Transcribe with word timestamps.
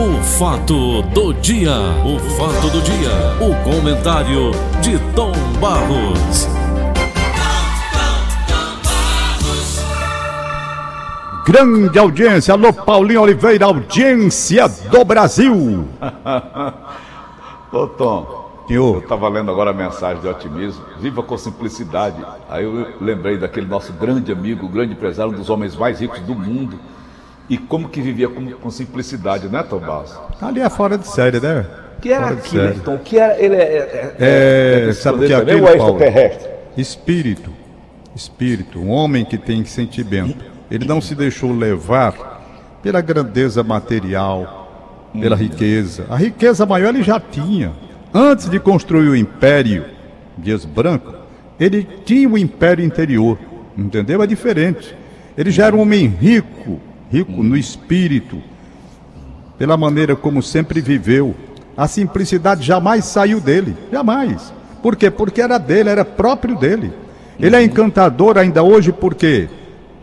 O 0.00 0.22
fato 0.22 1.02
do 1.02 1.34
dia, 1.34 1.72
o 2.06 2.20
fato 2.36 2.70
do 2.70 2.80
dia, 2.82 3.10
o 3.40 3.52
comentário 3.64 4.52
de 4.80 4.96
Tom 5.12 5.32
Barros. 5.60 6.46
Grande 11.44 11.98
audiência, 11.98 12.54
alô 12.54 12.72
Paulinho 12.72 13.22
Oliveira, 13.22 13.64
audiência 13.64 14.68
do 14.68 15.04
Brasil. 15.04 15.88
Ô 17.72 17.86
Tom, 17.88 18.52
Senhor. 18.68 18.94
eu 18.94 19.00
estava 19.00 19.28
lendo 19.28 19.50
agora 19.50 19.70
a 19.70 19.74
mensagem 19.74 20.22
de 20.22 20.28
otimismo. 20.28 20.84
Viva 21.00 21.24
com 21.24 21.36
simplicidade. 21.36 22.24
Aí 22.48 22.62
eu 22.62 22.94
lembrei 23.00 23.36
daquele 23.36 23.66
nosso 23.66 23.92
grande 23.94 24.30
amigo, 24.30 24.68
grande 24.68 24.92
empresário, 24.92 25.32
um 25.32 25.36
dos 25.36 25.50
homens 25.50 25.74
mais 25.74 25.98
ricos 25.98 26.20
do 26.20 26.36
mundo. 26.36 26.78
E 27.48 27.56
como 27.56 27.88
que 27.88 28.00
vivia 28.00 28.28
com, 28.28 28.46
com 28.52 28.70
simplicidade, 28.70 29.48
né, 29.48 29.62
Tom 29.62 29.78
Barros? 29.78 30.14
Ali 30.40 30.60
é 30.60 30.68
fora 30.68 30.98
de 30.98 31.06
série, 31.08 31.40
né? 31.40 31.66
O 31.96 32.00
que 32.00 32.12
era 32.12 32.28
aquilo, 32.28 32.64
série. 32.68 32.80
Tom? 32.80 32.94
O 32.94 32.98
que 32.98 33.18
era? 33.18 33.42
Ele 33.42 33.56
é. 33.56 33.60
é, 33.60 34.14
É, 34.18 34.86
desse 34.86 35.02
sabe 35.02 35.24
o 35.24 35.26
que 35.26 35.32
é 35.32 35.36
aquilo, 35.36 35.66
é 35.68 35.76
Paulo? 35.76 35.94
extraterrestre? 35.94 36.50
Espírito. 36.76 37.52
Espírito. 38.14 38.78
Um 38.78 38.90
homem 38.90 39.24
que 39.24 39.38
tem 39.38 39.64
sentimento. 39.64 40.44
Ele 40.70 40.86
não 40.86 41.00
se 41.00 41.14
deixou 41.14 41.52
levar 41.52 42.42
pela 42.82 43.00
grandeza 43.00 43.62
material, 43.64 45.08
pela 45.18 45.34
riqueza. 45.34 46.04
A 46.10 46.16
riqueza 46.16 46.66
maior 46.66 46.94
ele 46.94 47.02
já 47.02 47.18
tinha. 47.18 47.72
Antes 48.12 48.48
de 48.48 48.60
construir 48.60 49.08
o 49.08 49.16
império 49.16 49.84
Dias 50.36 50.64
Branco, 50.64 51.14
ele 51.58 51.86
tinha 52.04 52.28
o 52.28 52.36
império 52.38 52.84
interior. 52.84 53.38
Entendeu? 53.76 54.22
É 54.22 54.26
diferente. 54.26 54.94
Ele 55.36 55.50
já 55.50 55.66
era 55.66 55.76
um 55.76 55.80
homem 55.80 56.06
rico, 56.06 56.80
rico 57.10 57.42
no 57.42 57.56
espírito, 57.56 58.40
pela 59.56 59.76
maneira 59.76 60.14
como 60.14 60.42
sempre 60.42 60.80
viveu. 60.80 61.34
A 61.76 61.86
simplicidade 61.86 62.66
jamais 62.66 63.04
saiu 63.04 63.40
dele, 63.40 63.76
jamais. 63.90 64.52
Por 64.82 64.96
quê? 64.96 65.10
Porque 65.10 65.40
era 65.40 65.58
dele, 65.58 65.88
era 65.88 66.04
próprio 66.04 66.56
dele. 66.56 66.92
Ele 67.38 67.54
é 67.54 67.62
encantador 67.62 68.36
ainda 68.36 68.62
hoje 68.62 68.92
porque 68.92 69.48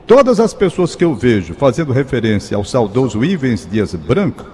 todas 0.07 0.39
as 0.39 0.53
pessoas 0.53 0.95
que 0.95 1.03
eu 1.03 1.13
vejo 1.13 1.53
fazendo 1.53 1.91
referência 1.91 2.55
ao 2.55 2.63
saudoso 2.63 3.23
Ivens 3.23 3.67
Dias 3.69 3.93
Branco, 3.93 4.45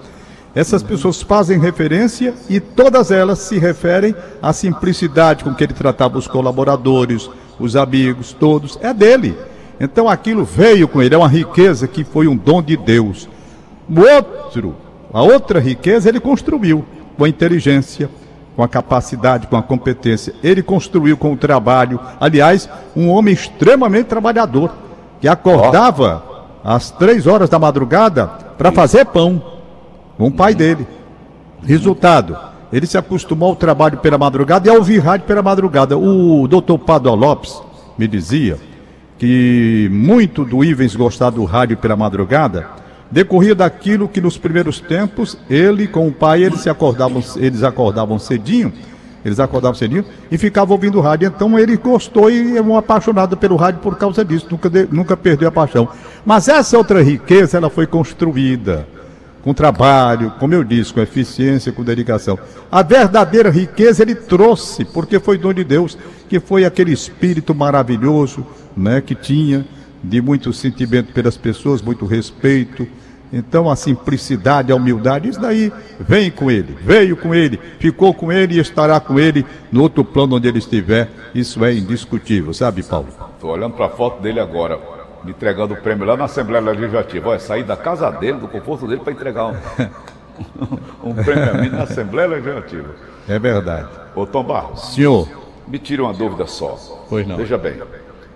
essas 0.54 0.82
pessoas 0.82 1.22
fazem 1.22 1.58
referência 1.58 2.34
e 2.48 2.60
todas 2.60 3.10
elas 3.10 3.38
se 3.38 3.58
referem 3.58 4.14
à 4.42 4.52
simplicidade 4.52 5.44
com 5.44 5.54
que 5.54 5.64
ele 5.64 5.72
tratava 5.72 6.18
os 6.18 6.26
colaboradores, 6.26 7.30
os 7.58 7.74
amigos, 7.74 8.32
todos. 8.32 8.78
É 8.82 8.92
dele. 8.92 9.36
Então 9.82 10.08
aquilo 10.08 10.44
veio 10.44 10.86
com 10.86 11.02
ele, 11.02 11.12
é 11.12 11.18
uma 11.18 11.26
riqueza 11.26 11.88
que 11.88 12.04
foi 12.04 12.28
um 12.28 12.36
dom 12.36 12.62
de 12.62 12.76
Deus. 12.76 13.28
O 13.90 14.00
outro, 14.00 14.76
a 15.12 15.22
outra 15.22 15.58
riqueza 15.58 16.08
ele 16.08 16.20
construiu 16.20 16.84
com 17.18 17.24
a 17.24 17.28
inteligência, 17.28 18.08
com 18.54 18.62
a 18.62 18.68
capacidade, 18.68 19.48
com 19.48 19.56
a 19.56 19.62
competência. 19.62 20.34
Ele 20.40 20.62
construiu 20.62 21.16
com 21.16 21.32
o 21.32 21.36
trabalho. 21.36 21.98
Aliás, 22.20 22.70
um 22.94 23.08
homem 23.08 23.34
extremamente 23.34 24.06
trabalhador, 24.06 24.72
que 25.20 25.26
acordava 25.26 26.22
às 26.62 26.92
três 26.92 27.26
horas 27.26 27.50
da 27.50 27.58
madrugada 27.58 28.28
para 28.56 28.70
fazer 28.70 29.06
pão 29.06 29.42
com 30.16 30.28
o 30.28 30.32
pai 30.32 30.54
dele. 30.54 30.86
Resultado, 31.64 32.38
ele 32.72 32.86
se 32.86 32.96
acostumou 32.96 33.48
ao 33.48 33.56
trabalho 33.56 33.98
pela 33.98 34.16
madrugada 34.16 34.68
e 34.68 34.70
a 34.70 34.74
ouvir 34.74 35.00
rádio 35.00 35.26
pela 35.26 35.42
madrugada. 35.42 35.98
O 35.98 36.46
doutor 36.46 36.78
Padua 36.78 37.16
Lopes 37.16 37.60
me 37.98 38.06
dizia 38.06 38.60
que 39.22 39.88
muito 39.92 40.44
do 40.44 40.64
Ivens 40.64 40.96
gostar 40.96 41.30
do 41.30 41.44
rádio 41.44 41.76
pela 41.76 41.94
madrugada 41.94 42.66
decorria 43.08 43.54
daquilo 43.54 44.08
que 44.08 44.20
nos 44.20 44.36
primeiros 44.36 44.80
tempos 44.80 45.38
ele 45.48 45.86
com 45.86 46.08
o 46.08 46.12
pai 46.12 46.42
eles 46.42 46.60
se 46.62 46.68
acordavam 46.68 47.22
eles 47.36 47.62
acordavam 47.62 48.18
cedinho 48.18 48.72
eles 49.24 49.38
acordavam 49.38 49.76
cedinho 49.76 50.04
e 50.28 50.36
ficavam 50.36 50.74
ouvindo 50.74 51.00
rádio 51.00 51.28
então 51.28 51.56
ele 51.56 51.76
gostou 51.76 52.28
e 52.32 52.56
é 52.56 52.60
um 52.60 52.76
apaixonado 52.76 53.36
pelo 53.36 53.54
rádio 53.54 53.78
por 53.80 53.96
causa 53.96 54.24
disso 54.24 54.48
nunca 54.50 54.68
de- 54.68 54.88
nunca 54.90 55.16
perdeu 55.16 55.46
a 55.48 55.52
paixão 55.52 55.88
mas 56.26 56.48
essa 56.48 56.76
outra 56.76 57.00
riqueza 57.00 57.56
ela 57.58 57.70
foi 57.70 57.86
construída 57.86 58.88
com 59.44 59.52
trabalho, 59.52 60.32
como 60.38 60.54
eu 60.54 60.62
disse, 60.62 60.94
com 60.94 61.00
eficiência, 61.00 61.72
com 61.72 61.82
dedicação. 61.82 62.38
A 62.70 62.80
verdadeira 62.80 63.50
riqueza 63.50 64.00
ele 64.04 64.14
trouxe, 64.14 64.84
porque 64.84 65.18
foi 65.18 65.36
dom 65.36 65.52
de 65.52 65.64
Deus, 65.64 65.98
que 66.28 66.38
foi 66.38 66.64
aquele 66.64 66.92
espírito 66.92 67.52
maravilhoso, 67.52 68.46
né, 68.76 69.00
que 69.00 69.14
tinha 69.14 69.64
de 70.02 70.20
muito 70.20 70.52
sentimento 70.52 71.12
pelas 71.12 71.36
pessoas, 71.36 71.80
muito 71.80 72.06
respeito. 72.06 72.86
Então 73.32 73.70
a 73.70 73.76
simplicidade, 73.76 74.72
a 74.72 74.76
humildade, 74.76 75.28
isso 75.28 75.40
daí 75.40 75.72
vem 75.98 76.30
com 76.30 76.50
ele, 76.50 76.76
veio 76.82 77.16
com 77.16 77.34
ele, 77.34 77.58
ficou 77.78 78.12
com 78.12 78.30
ele 78.30 78.56
e 78.56 78.58
estará 78.58 79.00
com 79.00 79.18
ele 79.18 79.46
no 79.70 79.82
outro 79.82 80.04
plano 80.04 80.36
onde 80.36 80.48
ele 80.48 80.58
estiver. 80.58 81.08
Isso 81.34 81.64
é 81.64 81.72
indiscutível, 81.72 82.52
sabe, 82.52 82.82
Paulo? 82.82 83.08
Tô 83.40 83.48
olhando 83.48 83.74
para 83.74 83.86
a 83.86 83.90
foto 83.90 84.20
dele 84.20 84.38
agora, 84.38 84.78
me 85.24 85.30
entregando 85.30 85.72
o 85.72 85.76
prêmio 85.78 86.04
lá 86.04 86.14
na 86.14 86.24
Assembleia 86.24 86.62
Legislativa. 86.62 87.30
Olha, 87.30 87.38
sair 87.38 87.64
da 87.64 87.76
casa 87.76 88.10
dele, 88.10 88.38
do 88.38 88.48
conforto 88.48 88.86
dele, 88.86 89.00
para 89.00 89.12
entregar 89.14 89.46
um, 89.46 89.56
um 91.10 91.14
prêmio 91.14 91.50
a 91.50 91.54
mim 91.54 91.70
na 91.70 91.84
Assembleia 91.84 92.28
Legislativa. 92.28 92.94
É 93.26 93.38
verdade. 93.38 93.88
Ô 94.14 94.26
Tom 94.26 94.44
Barros, 94.44 94.92
Senhor, 94.94 95.26
me 95.66 95.78
tire 95.78 96.02
uma 96.02 96.12
dúvida 96.12 96.46
só. 96.46 97.06
Pois 97.08 97.26
não. 97.26 97.38
Veja 97.38 97.56
bem, 97.56 97.80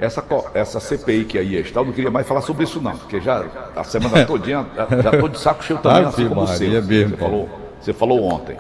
essa, 0.01 0.25
essa 0.55 0.81
CPI 0.81 1.25
que 1.25 1.39
aí 1.39 1.57
está, 1.57 1.81
eu 1.81 1.87
não 1.87 1.93
queria 1.93 2.11
mais 2.11 2.27
falar 2.27 2.43
sobre 2.43 2.65
isso 2.65 2.81
não, 2.81 2.97
porque 2.97 3.21
já 3.21 3.45
a 3.75 3.83
semana 3.83 4.25
todinha, 4.27 4.67
já 5.03 5.11
estou 5.11 5.29
de 5.29 5.39
saco 5.39 5.65
cheio 5.65 5.79
também, 5.79 6.05
assim 6.05 6.29
como 6.29 6.43
Maria, 6.43 6.57
seu. 6.57 6.79
é 6.79 6.81
mesmo, 6.83 7.17
Você 7.17 7.17
falou, 7.17 7.49
você 7.81 7.93
falou 7.93 8.25
ontem. 8.25 8.57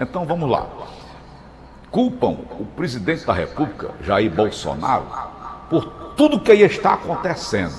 Então 0.00 0.24
vamos 0.24 0.50
lá. 0.50 0.66
Culpam 1.90 2.36
o 2.58 2.64
presidente 2.76 3.24
da 3.24 3.32
República, 3.32 3.90
Jair 4.02 4.30
Bolsonaro, 4.30 5.04
por 5.68 5.84
tudo 6.16 6.40
que 6.40 6.50
aí 6.50 6.62
está 6.62 6.94
acontecendo. 6.94 7.74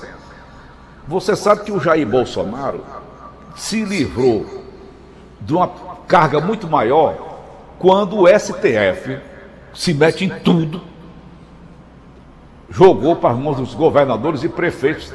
Você 1.07 1.35
sabe 1.35 1.63
que 1.63 1.71
o 1.71 1.79
Jair 1.79 2.07
Bolsonaro 2.07 2.83
se 3.55 3.83
livrou 3.83 4.63
de 5.41 5.53
uma 5.53 5.67
carga 6.07 6.39
muito 6.39 6.67
maior 6.67 7.33
quando 7.79 8.17
o 8.17 8.27
STF 8.27 9.19
se 9.73 9.93
mete 9.93 10.25
em 10.25 10.29
tudo, 10.29 10.81
jogou 12.69 13.15
para 13.15 13.31
as 13.31 13.37
mãos 13.37 13.57
dos 13.57 13.73
governadores 13.73 14.43
e 14.43 14.49
prefeitos 14.49 15.13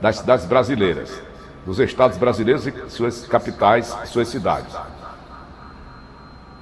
das 0.00 0.18
cidades 0.18 0.46
brasileiras, 0.46 1.10
dos 1.64 1.78
estados 1.78 2.18
brasileiros 2.18 2.66
e 2.66 2.74
suas 2.88 3.26
capitais, 3.26 3.96
suas 4.06 4.28
cidades. 4.28 4.74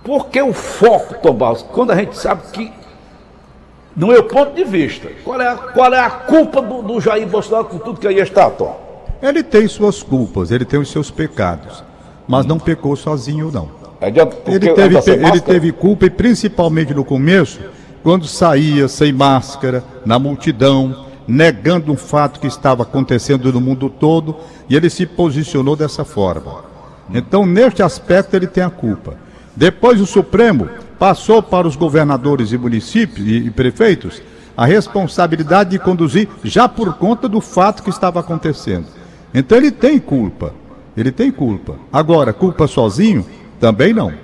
Porque 0.03 0.41
o 0.41 0.53
foco, 0.53 1.15
Tom 1.23 1.35
Barros, 1.35 1.63
quando 1.63 1.93
a 1.93 1.97
gente 1.97 2.17
sabe 2.17 2.43
que, 2.53 2.73
no 3.97 4.09
meu 4.09 4.25
ponto 4.25 4.55
de 4.55 4.65
vista, 4.65 5.09
qual 5.25 5.41
é 5.41 5.49
a, 5.49 5.57
qual 5.57 5.95
é 5.95 6.01
a 6.01 6.11
culpa 6.11 6.61
do, 6.61 6.83
do 6.83 7.01
Jair 7.01 7.27
Bolsonaro 7.27 7.67
com 7.67 7.79
tudo 7.79 8.01
que 8.01 8.07
aí 8.07 8.19
está, 8.19 8.51
Tom? 8.51 8.85
ele 9.23 9.43
tem 9.43 9.67
suas 9.67 10.03
culpas, 10.03 10.51
ele 10.51 10.65
tem 10.65 10.79
os 10.79 10.91
seus 10.91 11.11
pecados, 11.11 11.83
mas 12.29 12.45
não 12.45 12.59
pecou 12.59 12.95
sozinho, 12.95 13.51
não. 13.51 13.71
Ele 14.01 14.67
teve, 14.67 14.99
ele 15.27 15.41
teve 15.41 15.73
culpa, 15.73 16.07
e 16.07 16.11
principalmente 16.11 16.93
no 16.93 17.05
começo, 17.05 17.61
quando 18.05 18.27
saía 18.27 18.87
sem 18.87 19.15
máscara, 19.15 19.83
na 20.05 20.19
multidão, 20.19 21.07
negando 21.27 21.91
um 21.91 21.97
fato 21.97 22.39
que 22.39 22.47
estava 22.47 22.83
acontecendo 22.83 23.51
no 23.51 23.63
mundo 23.63 23.89
todo, 23.89 24.37
e 24.69 24.77
ele 24.77 24.91
se 24.91 25.07
posicionou 25.07 25.75
dessa 25.75 26.05
forma. 26.05 26.65
Então, 27.13 27.47
neste 27.47 27.83
aspecto, 27.83 28.37
ele 28.37 28.47
tem 28.47 28.63
a 28.63 28.69
culpa. 28.69 29.17
Depois, 29.57 30.03
o 30.03 30.07
Supremo 30.07 30.69
passou 30.99 31.43
para 31.43 31.67
os 31.67 31.77
governadores 31.77 32.53
e 32.53 32.59
municípios 32.59 33.27
e, 33.27 33.47
e 33.47 33.51
prefeitos 33.51 34.21
a 34.55 34.67
responsabilidade 34.67 35.71
de 35.71 35.79
conduzir 35.79 36.29
já 36.45 36.69
por 36.69 36.95
conta 36.99 37.27
do 37.27 37.41
fato 37.41 37.83
que 37.83 37.91
estava 37.91 38.21
acontecendo. 38.21 38.87
Então, 39.33 39.57
ele 39.57 39.71
tem 39.71 39.99
culpa. 39.99 40.53
Ele 40.95 41.11
tem 41.11 41.33
culpa. 41.33 41.77
Agora, 41.91 42.35
culpa 42.35 42.67
sozinho? 42.67 43.25
Também 43.59 43.95
não 43.95 44.24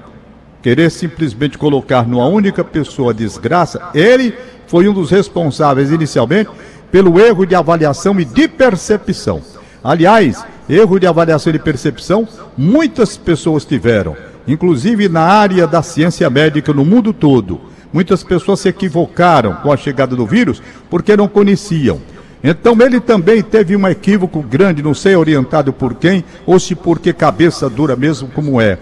querer 0.63 0.91
simplesmente 0.91 1.57
colocar 1.57 2.07
numa 2.07 2.27
única 2.27 2.63
pessoa 2.63 3.13
a 3.13 3.15
desgraça, 3.15 3.81
ele 3.95 4.35
foi 4.67 4.89
um 4.89 4.93
dos 4.93 5.11
responsáveis 5.11 5.91
inicialmente 5.91 6.51
pelo 6.91 7.19
erro 7.21 7.47
de 7.47 7.55
avaliação 7.55 8.19
e 8.21 8.25
de 8.25 8.49
percepção. 8.49 9.41
Aliás, 9.83 10.45
erro 10.69 10.99
de 10.99 11.07
avaliação 11.07 11.51
e 11.51 11.55
de 11.55 11.63
percepção 11.63 12.29
muitas 12.57 13.17
pessoas 13.17 13.65
tiveram, 13.65 14.17
inclusive 14.47 15.09
na 15.09 15.23
área 15.23 15.67
da 15.67 15.83
ciência 15.83 16.29
médica 16.29 16.73
no 16.73 16.85
mundo 16.85 17.13
todo. 17.13 17.61
Muitas 17.93 18.23
pessoas 18.23 18.61
se 18.61 18.69
equivocaram 18.69 19.55
com 19.55 19.73
a 19.73 19.77
chegada 19.77 20.15
do 20.15 20.27
vírus 20.27 20.63
porque 20.89 21.17
não 21.17 21.27
conheciam. 21.27 22.01
Então 22.43 22.77
ele 22.81 23.01
também 23.01 23.43
teve 23.43 23.77
um 23.77 23.87
equívoco 23.87 24.41
grande, 24.43 24.83
não 24.83 24.95
sei 24.95 25.15
orientado 25.15 25.73
por 25.73 25.95
quem, 25.95 26.25
ou 26.47 26.59
se 26.59 26.75
porque 26.75 27.13
cabeça 27.13 27.69
dura 27.69 27.97
mesmo 27.97 28.29
como 28.29 28.61
é. 28.61 28.79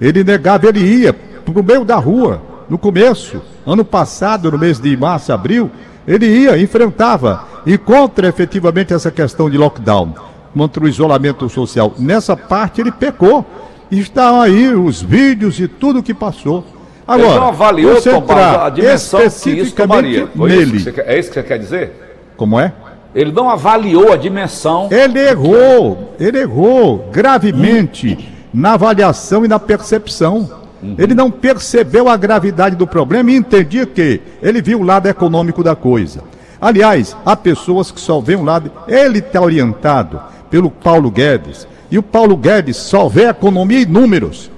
Ele 0.00 0.22
negava, 0.22 0.68
ele 0.68 0.80
ia 0.80 1.12
pro 1.12 1.62
meio 1.62 1.84
da 1.84 1.96
rua, 1.96 2.42
no 2.68 2.76
começo, 2.76 3.40
ano 3.66 3.84
passado, 3.84 4.50
no 4.50 4.58
mês 4.58 4.80
de 4.80 4.96
março, 4.96 5.32
abril, 5.32 5.70
ele 6.06 6.26
ia, 6.26 6.58
enfrentava, 6.58 7.44
e 7.64 7.76
contra 7.78 8.28
efetivamente 8.28 8.92
essa 8.92 9.10
questão 9.10 9.48
de 9.50 9.56
lockdown. 9.56 10.14
contra 10.56 10.82
o 10.82 10.88
isolamento 10.88 11.48
social. 11.48 11.92
Nessa 11.98 12.36
parte 12.36 12.80
ele 12.80 12.90
pecou. 12.90 13.44
Estão 13.90 14.40
aí 14.40 14.68
os 14.74 15.00
vídeos 15.02 15.60
e 15.60 15.68
tudo 15.68 16.02
que 16.02 16.14
passou. 16.14 16.64
Agora, 17.06 17.28
Ele 17.28 17.38
não 17.38 17.48
avaliou, 17.48 17.94
você 17.94 18.10
Tom 18.10 18.20
Barros, 18.22 18.46
entrar 18.46 18.66
a 18.66 18.70
dimensão 18.70 19.20
que 19.20 19.26
especificamente 19.26 19.74
tomaria. 19.74 20.28
Foi 20.34 20.50
isso 20.50 20.58
nele. 20.58 20.92
que 20.92 21.00
é 21.00 21.18
isso 21.18 21.28
que 21.28 21.34
você 21.34 21.42
quer 21.46 21.58
dizer? 21.58 21.92
Como 22.36 22.58
é? 22.58 22.72
Ele 23.14 23.30
não 23.30 23.48
avaliou 23.48 24.12
a 24.12 24.16
dimensão. 24.16 24.88
Ele 24.90 25.20
errou, 25.20 26.14
ele 26.18 26.38
errou 26.38 27.08
gravemente 27.12 28.35
na 28.52 28.74
avaliação 28.74 29.44
e 29.44 29.48
na 29.48 29.58
percepção. 29.58 30.66
Ele 30.98 31.14
não 31.14 31.30
percebeu 31.30 32.08
a 32.08 32.16
gravidade 32.16 32.76
do 32.76 32.86
problema 32.86 33.30
e 33.30 33.36
entendia 33.36 33.86
que 33.86 34.20
ele 34.42 34.62
viu 34.62 34.80
o 34.80 34.84
lado 34.84 35.08
econômico 35.08 35.62
da 35.62 35.74
coisa. 35.74 36.22
Aliás, 36.60 37.16
há 37.24 37.34
pessoas 37.34 37.90
que 37.90 38.00
só 38.00 38.20
veem 38.20 38.38
um 38.38 38.44
lado. 38.44 38.70
Ele 38.86 39.18
está 39.18 39.40
orientado 39.40 40.20
pelo 40.50 40.70
Paulo 40.70 41.10
Guedes. 41.10 41.66
E 41.90 41.98
o 41.98 42.02
Paulo 42.02 42.36
Guedes 42.36 42.76
só 42.76 43.08
vê 43.08 43.28
economia 43.28 43.80
e 43.80 43.86
números. 43.86 44.50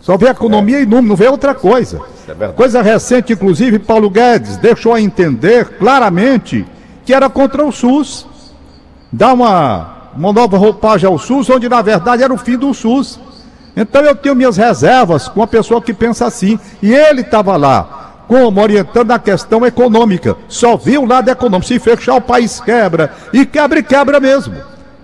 Só 0.00 0.16
vê 0.16 0.28
economia 0.28 0.80
e 0.80 0.86
números, 0.86 1.08
não 1.08 1.16
vê 1.16 1.28
outra 1.28 1.54
coisa. 1.54 2.00
é. 2.28 2.48
Coisa 2.48 2.82
recente, 2.82 3.32
inclusive, 3.32 3.78
Paulo 3.78 4.08
Guedes 4.08 4.56
deixou 4.56 4.94
a 4.94 5.00
entender 5.00 5.78
claramente 5.78 6.64
que 7.04 7.12
era 7.12 7.28
contra 7.28 7.64
o 7.64 7.72
SUS. 7.72 8.26
Dá 9.12 9.32
uma, 9.32 9.95
uma 10.16 10.32
nova 10.32 10.56
roupagem 10.56 11.08
ao 11.08 11.18
SUS, 11.18 11.50
onde 11.50 11.68
na 11.68 11.82
verdade 11.82 12.22
era 12.22 12.32
o 12.32 12.38
fim 12.38 12.56
do 12.56 12.72
SUS. 12.72 13.20
Então 13.76 14.02
eu 14.02 14.14
tenho 14.14 14.34
minhas 14.34 14.56
reservas 14.56 15.28
com 15.28 15.42
a 15.42 15.46
pessoa 15.46 15.82
que 15.82 15.92
pensa 15.92 16.26
assim. 16.26 16.58
E 16.82 16.94
ele 16.94 17.20
estava 17.20 17.56
lá, 17.56 18.24
como 18.26 18.60
orientando 18.60 19.10
a 19.10 19.18
questão 19.18 19.66
econômica. 19.66 20.36
Só 20.48 20.76
viu 20.76 21.02
o 21.02 21.06
lado 21.06 21.28
econômico. 21.28 21.68
Se 21.68 21.78
fechar, 21.78 22.14
o 22.14 22.20
país 22.20 22.58
quebra. 22.60 23.12
E 23.32 23.44
quebra 23.44 23.78
e 23.78 23.82
quebra 23.82 24.18
mesmo. 24.18 24.54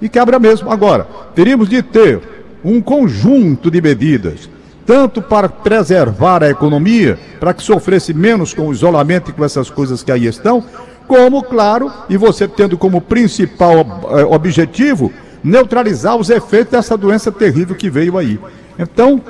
E 0.00 0.08
quebra 0.08 0.38
mesmo. 0.38 0.70
Agora, 0.70 1.06
teríamos 1.34 1.68
de 1.68 1.82
ter 1.82 2.20
um 2.64 2.80
conjunto 2.80 3.70
de 3.70 3.80
medidas, 3.82 4.48
tanto 4.86 5.20
para 5.20 5.48
preservar 5.48 6.42
a 6.42 6.50
economia, 6.50 7.18
para 7.38 7.52
que 7.52 7.62
sofresse 7.62 8.14
menos 8.14 8.54
com 8.54 8.68
o 8.68 8.72
isolamento 8.72 9.30
e 9.30 9.32
com 9.32 9.44
essas 9.44 9.68
coisas 9.68 10.02
que 10.02 10.12
aí 10.12 10.26
estão, 10.26 10.64
como, 11.06 11.42
claro, 11.42 11.92
e 12.08 12.16
você 12.16 12.46
tendo 12.48 12.78
como 12.78 13.00
principal 13.00 13.78
eh, 14.10 14.24
objetivo 14.24 15.12
neutralizar 15.42 16.16
os 16.16 16.30
efeitos 16.30 16.72
dessa 16.72 16.96
doença 16.96 17.32
terrível 17.32 17.74
que 17.74 17.90
veio 17.90 18.16
aí. 18.16 18.38
Então, 18.78 19.20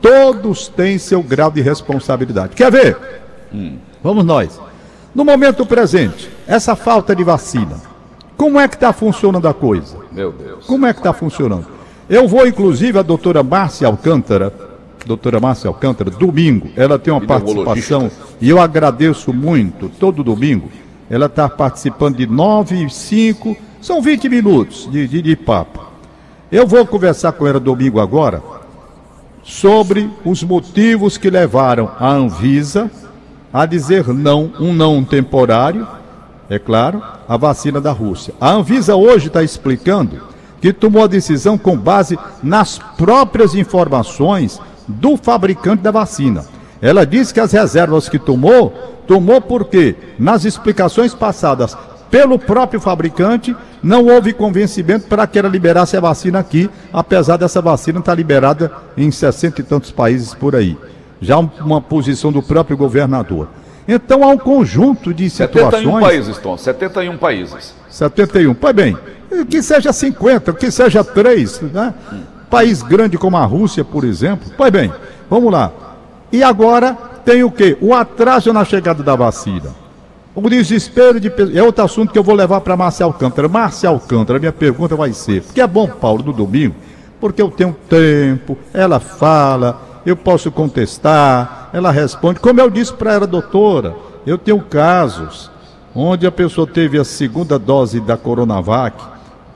todos 0.00 0.68
têm 0.68 0.98
seu 0.98 1.22
grau 1.22 1.50
de 1.50 1.60
responsabilidade. 1.60 2.54
Quer 2.54 2.70
ver? 2.70 2.96
Vamos 4.02 4.24
nós. 4.24 4.60
No 5.14 5.24
momento 5.24 5.64
presente, 5.66 6.30
essa 6.46 6.74
falta 6.74 7.14
de 7.14 7.22
vacina, 7.22 7.80
como 8.36 8.58
é 8.58 8.66
que 8.66 8.74
está 8.74 8.92
funcionando 8.92 9.46
a 9.46 9.54
coisa? 9.54 9.96
Meu 10.10 10.32
Deus. 10.32 10.66
Como 10.66 10.86
é 10.86 10.92
que 10.92 11.00
está 11.00 11.12
funcionando? 11.12 11.66
Eu 12.08 12.26
vou, 12.26 12.46
inclusive, 12.46 12.98
a 12.98 13.02
doutora 13.02 13.42
Márcia 13.42 13.86
Alcântara, 13.86 14.52
doutora 15.06 15.38
Márcia 15.38 15.68
Alcântara, 15.68 16.10
domingo, 16.10 16.68
ela 16.76 16.98
tem 16.98 17.12
uma 17.12 17.20
participação, 17.20 18.10
e 18.40 18.48
eu 18.48 18.60
agradeço 18.60 19.32
muito, 19.32 19.88
todo 19.88 20.24
domingo, 20.24 20.70
ela 21.12 21.26
está 21.26 21.46
participando 21.46 22.16
de 22.16 22.26
9 22.26 22.86
e 22.86 22.88
5, 22.88 23.54
são 23.82 24.00
20 24.00 24.30
minutos 24.30 24.88
de, 24.90 25.06
de, 25.06 25.20
de 25.20 25.36
papo. 25.36 25.84
Eu 26.50 26.66
vou 26.66 26.86
conversar 26.86 27.32
com 27.32 27.46
ela 27.46 27.60
domingo 27.60 28.00
agora 28.00 28.42
sobre 29.42 30.08
os 30.24 30.42
motivos 30.42 31.18
que 31.18 31.28
levaram 31.28 31.90
a 32.00 32.08
Anvisa 32.08 32.90
a 33.52 33.66
dizer 33.66 34.08
não, 34.08 34.50
um 34.58 34.72
não 34.72 35.04
temporário, 35.04 35.86
é 36.48 36.58
claro, 36.58 37.02
à 37.28 37.36
vacina 37.36 37.78
da 37.78 37.92
Rússia. 37.92 38.32
A 38.40 38.50
Anvisa 38.50 38.96
hoje 38.96 39.26
está 39.26 39.42
explicando 39.42 40.18
que 40.62 40.72
tomou 40.72 41.04
a 41.04 41.08
decisão 41.08 41.58
com 41.58 41.76
base 41.76 42.18
nas 42.42 42.78
próprias 42.96 43.54
informações 43.54 44.58
do 44.88 45.18
fabricante 45.18 45.82
da 45.82 45.90
vacina. 45.90 46.46
Ela 46.82 47.06
disse 47.06 47.32
que 47.32 47.38
as 47.40 47.52
reservas 47.52 48.08
que 48.08 48.18
tomou, 48.18 48.70
tomou 49.06 49.40
porque, 49.40 49.94
nas 50.18 50.44
explicações 50.44 51.14
passadas 51.14 51.76
pelo 52.10 52.38
próprio 52.38 52.80
fabricante, 52.80 53.56
não 53.82 54.06
houve 54.06 54.32
convencimento 54.34 55.06
para 55.06 55.26
que 55.26 55.38
ela 55.38 55.48
liberasse 55.48 55.96
a 55.96 56.00
vacina 56.00 56.40
aqui, 56.40 56.68
apesar 56.92 57.36
dessa 57.38 57.62
vacina 57.62 58.00
estar 58.00 58.14
liberada 58.14 58.70
em 58.96 59.10
60 59.10 59.60
e 59.60 59.64
tantos 59.64 59.90
países 59.92 60.34
por 60.34 60.54
aí. 60.56 60.76
Já 61.20 61.38
um- 61.38 61.48
uma 61.60 61.80
posição 61.80 62.32
do 62.32 62.42
próprio 62.42 62.76
governador. 62.76 63.48
Então 63.86 64.22
há 64.24 64.28
um 64.28 64.38
conjunto 64.38 65.14
de 65.14 65.30
71 65.30 65.70
situações. 65.70 66.04
países, 66.04 66.38
Tom. 66.38 66.56
71 66.58 67.16
países. 67.16 67.74
71. 67.88 68.54
Pois 68.54 68.74
bem, 68.74 68.96
que 69.48 69.62
seja 69.62 69.92
50, 69.92 70.52
que 70.52 70.70
seja 70.70 71.02
3, 71.02 71.60
né? 71.62 71.94
País 72.50 72.82
grande 72.82 73.16
como 73.16 73.36
a 73.36 73.44
Rússia, 73.44 73.84
por 73.84 74.04
exemplo. 74.04 74.50
Pois 74.56 74.70
bem, 74.70 74.92
vamos 75.30 75.50
lá. 75.52 75.72
E 76.32 76.42
agora 76.42 76.94
tem 77.24 77.44
o 77.44 77.50
quê? 77.50 77.76
O 77.80 77.94
atraso 77.94 78.52
na 78.52 78.64
chegada 78.64 79.02
da 79.02 79.14
vacina. 79.14 79.70
O 80.34 80.48
desespero 80.48 81.20
de 81.20 81.30
É 81.54 81.62
outro 81.62 81.84
assunto 81.84 82.10
que 82.10 82.18
eu 82.18 82.22
vou 82.22 82.34
levar 82.34 82.62
para 82.62 82.76
Márcia 82.76 83.04
Alcântara. 83.04 83.48
Márcia 83.48 83.90
Alcântara, 83.90 84.38
minha 84.38 84.52
pergunta 84.52 84.96
vai 84.96 85.12
ser: 85.12 85.42
porque 85.42 85.60
é 85.60 85.66
bom, 85.66 85.86
Paulo, 85.86 86.24
no 86.24 86.32
domingo, 86.32 86.74
porque 87.20 87.42
eu 87.42 87.50
tenho 87.50 87.76
tempo, 87.88 88.56
ela 88.72 88.98
fala, 88.98 89.80
eu 90.06 90.16
posso 90.16 90.50
contestar, 90.50 91.68
ela 91.72 91.90
responde. 91.90 92.40
Como 92.40 92.60
eu 92.60 92.70
disse 92.70 92.94
para 92.94 93.12
ela, 93.12 93.26
doutora, 93.26 93.94
eu 94.26 94.38
tenho 94.38 94.60
casos 94.60 95.50
onde 95.94 96.26
a 96.26 96.32
pessoa 96.32 96.66
teve 96.66 96.98
a 96.98 97.04
segunda 97.04 97.58
dose 97.58 98.00
da 98.00 98.16
Coronavac 98.16 98.96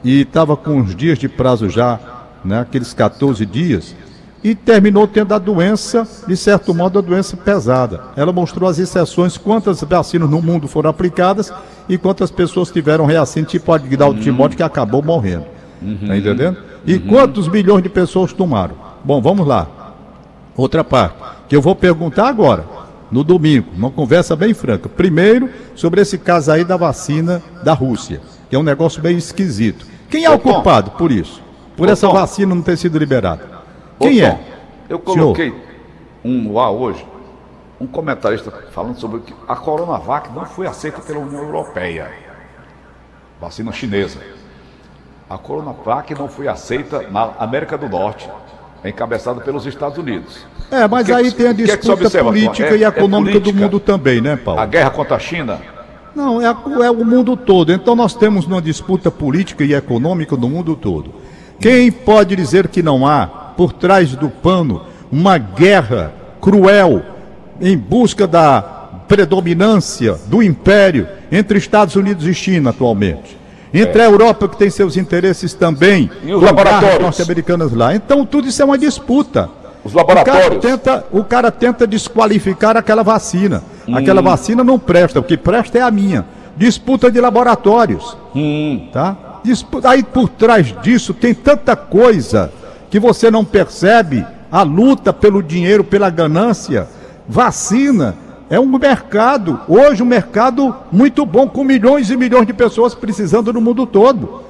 e 0.04 0.20
estava 0.20 0.56
com 0.56 0.72
uns 0.72 0.94
dias 0.94 1.18
de 1.18 1.28
prazo 1.28 1.70
já, 1.70 1.98
né, 2.44 2.60
aqueles 2.60 2.92
14 2.92 3.44
dias, 3.46 3.94
e 4.42 4.54
terminou 4.54 5.06
tendo 5.06 5.34
a 5.34 5.38
doença, 5.38 6.06
de 6.26 6.36
certo 6.36 6.74
modo, 6.74 6.98
a 6.98 7.02
doença 7.02 7.36
pesada. 7.36 8.00
Ela 8.16 8.32
mostrou 8.32 8.68
as 8.68 8.78
exceções, 8.78 9.36
quantas 9.36 9.80
vacinas 9.82 10.30
no 10.30 10.40
mundo 10.40 10.68
foram 10.68 10.90
aplicadas 10.90 11.52
e 11.88 11.98
quantas 11.98 12.30
pessoas 12.30 12.70
tiveram 12.70 13.06
reação, 13.06 13.44
tipo 13.44 13.72
a 13.72 13.78
de 13.78 13.96
Dalton 13.96 14.20
Timóteo, 14.20 14.56
que 14.56 14.62
acabou 14.62 15.02
morrendo. 15.02 15.46
Tá 16.06 16.16
entendendo? 16.16 16.58
E 16.86 16.98
quantos 16.98 17.48
milhões 17.48 17.82
de 17.82 17.88
pessoas 17.88 18.32
tomaram? 18.32 18.74
Bom, 19.04 19.20
vamos 19.20 19.46
lá. 19.46 19.94
Outra 20.56 20.82
parte, 20.82 21.16
que 21.48 21.56
eu 21.56 21.60
vou 21.60 21.74
perguntar 21.74 22.28
agora, 22.28 22.64
no 23.10 23.22
domingo, 23.22 23.68
uma 23.76 23.90
conversa 23.90 24.34
bem 24.34 24.54
franca. 24.54 24.88
Primeiro, 24.88 25.50
sobre 25.74 26.00
esse 26.00 26.18
caso 26.18 26.50
aí 26.50 26.64
da 26.64 26.76
vacina 26.76 27.42
da 27.62 27.72
Rússia, 27.72 28.20
que 28.48 28.56
é 28.56 28.58
um 28.58 28.62
negócio 28.62 29.02
meio 29.02 29.18
esquisito. 29.18 29.86
Quem 30.08 30.24
é 30.24 30.30
o 30.30 30.38
culpado 30.38 30.92
por 30.92 31.10
isso? 31.12 31.42
Por 31.76 31.88
essa 31.88 32.08
vacina 32.08 32.54
não 32.54 32.62
ter 32.62 32.76
sido 32.78 32.98
liberada? 32.98 33.55
Ô, 33.98 34.04
Quem 34.06 34.20
Tom, 34.20 34.26
é? 34.26 34.38
Eu 34.88 34.98
coloquei 34.98 35.52
um 36.24 36.42
no 36.42 36.58
ar 36.60 36.70
hoje, 36.70 37.04
um 37.80 37.86
comentarista 37.86 38.50
falando 38.72 38.98
sobre 38.98 39.20
que 39.20 39.34
a 39.48 39.56
Coronavac 39.56 40.30
não 40.34 40.44
foi 40.46 40.66
aceita 40.66 41.00
pela 41.00 41.18
União 41.20 41.42
Europeia. 41.42 42.10
Vacina 43.40 43.72
chinesa. 43.72 44.18
A 45.28 45.36
Coronavac 45.36 46.14
não 46.14 46.28
foi 46.28 46.46
aceita 46.48 47.02
na 47.10 47.32
América 47.38 47.76
do 47.76 47.88
Norte, 47.88 48.28
encabeçada 48.84 49.40
pelos 49.40 49.66
Estados 49.66 49.98
Unidos. 49.98 50.46
É, 50.70 50.86
mas 50.86 51.02
O 51.02 51.06
que 51.06 51.12
aí 51.12 51.30
que- 51.30 51.36
tem 51.36 51.48
a 51.48 51.54
que 51.54 51.62
é 51.62 51.66
que 51.66 51.72
disputa 51.76 51.92
observa, 52.04 52.28
Tom? 52.30 52.34
política 52.34 52.68
É- 52.68 52.76
e 52.78 52.84
é 52.84 52.88
econômica 52.88 53.38
do 53.38 53.44
política. 53.44 53.64
mundo 53.64 53.80
também, 53.80 54.20
né, 54.20 54.36
Paulo? 54.36 54.60
A 54.60 54.66
guerra 54.66 54.90
contra 54.90 55.16
a 55.16 55.18
China, 55.18 55.60
Não, 56.14 56.40
é, 56.40 56.46
é 56.46 56.90
o 56.90 57.04
mundo 57.04 57.36
todo. 57.36 57.70
Então 57.72 57.94
nós 57.94 58.14
temos 58.14 58.46
uma 58.46 58.62
disputa 58.62 59.10
política 59.10 59.62
e 59.64 59.74
econômica 59.74 60.34
no 60.34 60.48
mundo 60.48 60.74
todo. 60.74 61.12
Quem 61.60 61.92
pode 61.92 62.34
dizer 62.34 62.68
que 62.68 62.82
não 62.82 63.06
há, 63.06 63.45
por 63.56 63.72
trás 63.72 64.14
do 64.14 64.28
pano, 64.28 64.82
uma 65.10 65.38
guerra 65.38 66.12
cruel 66.40 67.02
em 67.60 67.76
busca 67.76 68.26
da 68.26 68.62
predominância 69.08 70.16
do 70.26 70.42
império 70.42 71.08
entre 71.30 71.58
Estados 71.58 71.96
Unidos 71.96 72.26
e 72.26 72.34
China 72.34 72.70
atualmente? 72.70 73.36
Entre 73.74 74.00
a 74.00 74.04
Europa, 74.04 74.48
que 74.48 74.56
tem 74.56 74.70
seus 74.70 74.96
interesses 74.96 75.52
também, 75.52 76.10
É. 76.24 76.28
E 76.28 76.34
os 76.34 76.42
laboratórios? 76.42 77.00
norte-americanas 77.00 77.72
lá. 77.72 77.94
Então 77.94 78.24
tudo 78.24 78.48
isso 78.48 78.62
é 78.62 78.64
uma 78.64 78.78
disputa. 78.78 79.50
os 79.84 79.92
O 79.92 79.96
cara, 80.04 80.18
laboratórios. 80.18 80.62
tenta, 80.62 81.04
o 81.12 81.22
cara 81.24 81.50
tenta 81.50 81.86
desqualificar 81.86 82.76
aquela 82.76 83.02
vacina. 83.02 83.62
Hum. 83.86 83.96
Aquela 83.96 84.22
vacina 84.22 84.64
não 84.64 84.78
presta, 84.78 85.20
o 85.20 85.22
que 85.22 85.36
presta 85.36 85.78
é 85.78 85.82
a 85.82 85.90
minha. 85.90 86.24
Disputa 86.56 87.10
de 87.10 87.20
laboratórios. 87.20 88.16
Hum. 88.34 88.88
Tá? 88.92 89.16
Disputa, 89.44 89.90
aí 89.90 90.02
por 90.02 90.28
trás 90.28 90.74
disso 90.82 91.12
tem 91.12 91.34
tanta 91.34 91.76
coisa 91.76 92.50
que 92.96 93.00
você 93.00 93.30
não 93.30 93.44
percebe. 93.44 94.24
A 94.50 94.62
luta 94.62 95.12
pelo 95.12 95.42
dinheiro, 95.42 95.84
pela 95.84 96.08
ganância. 96.08 96.88
Vacina 97.28 98.16
é 98.48 98.58
um 98.58 98.78
mercado, 98.78 99.60
hoje 99.68 100.02
um 100.02 100.06
mercado 100.06 100.74
muito 100.90 101.26
bom, 101.26 101.46
com 101.46 101.62
milhões 101.62 102.08
e 102.10 102.16
milhões 102.16 102.46
de 102.46 102.54
pessoas 102.54 102.94
precisando 102.94 103.52
no 103.52 103.60
mundo 103.60 103.84
todo. 103.84 104.40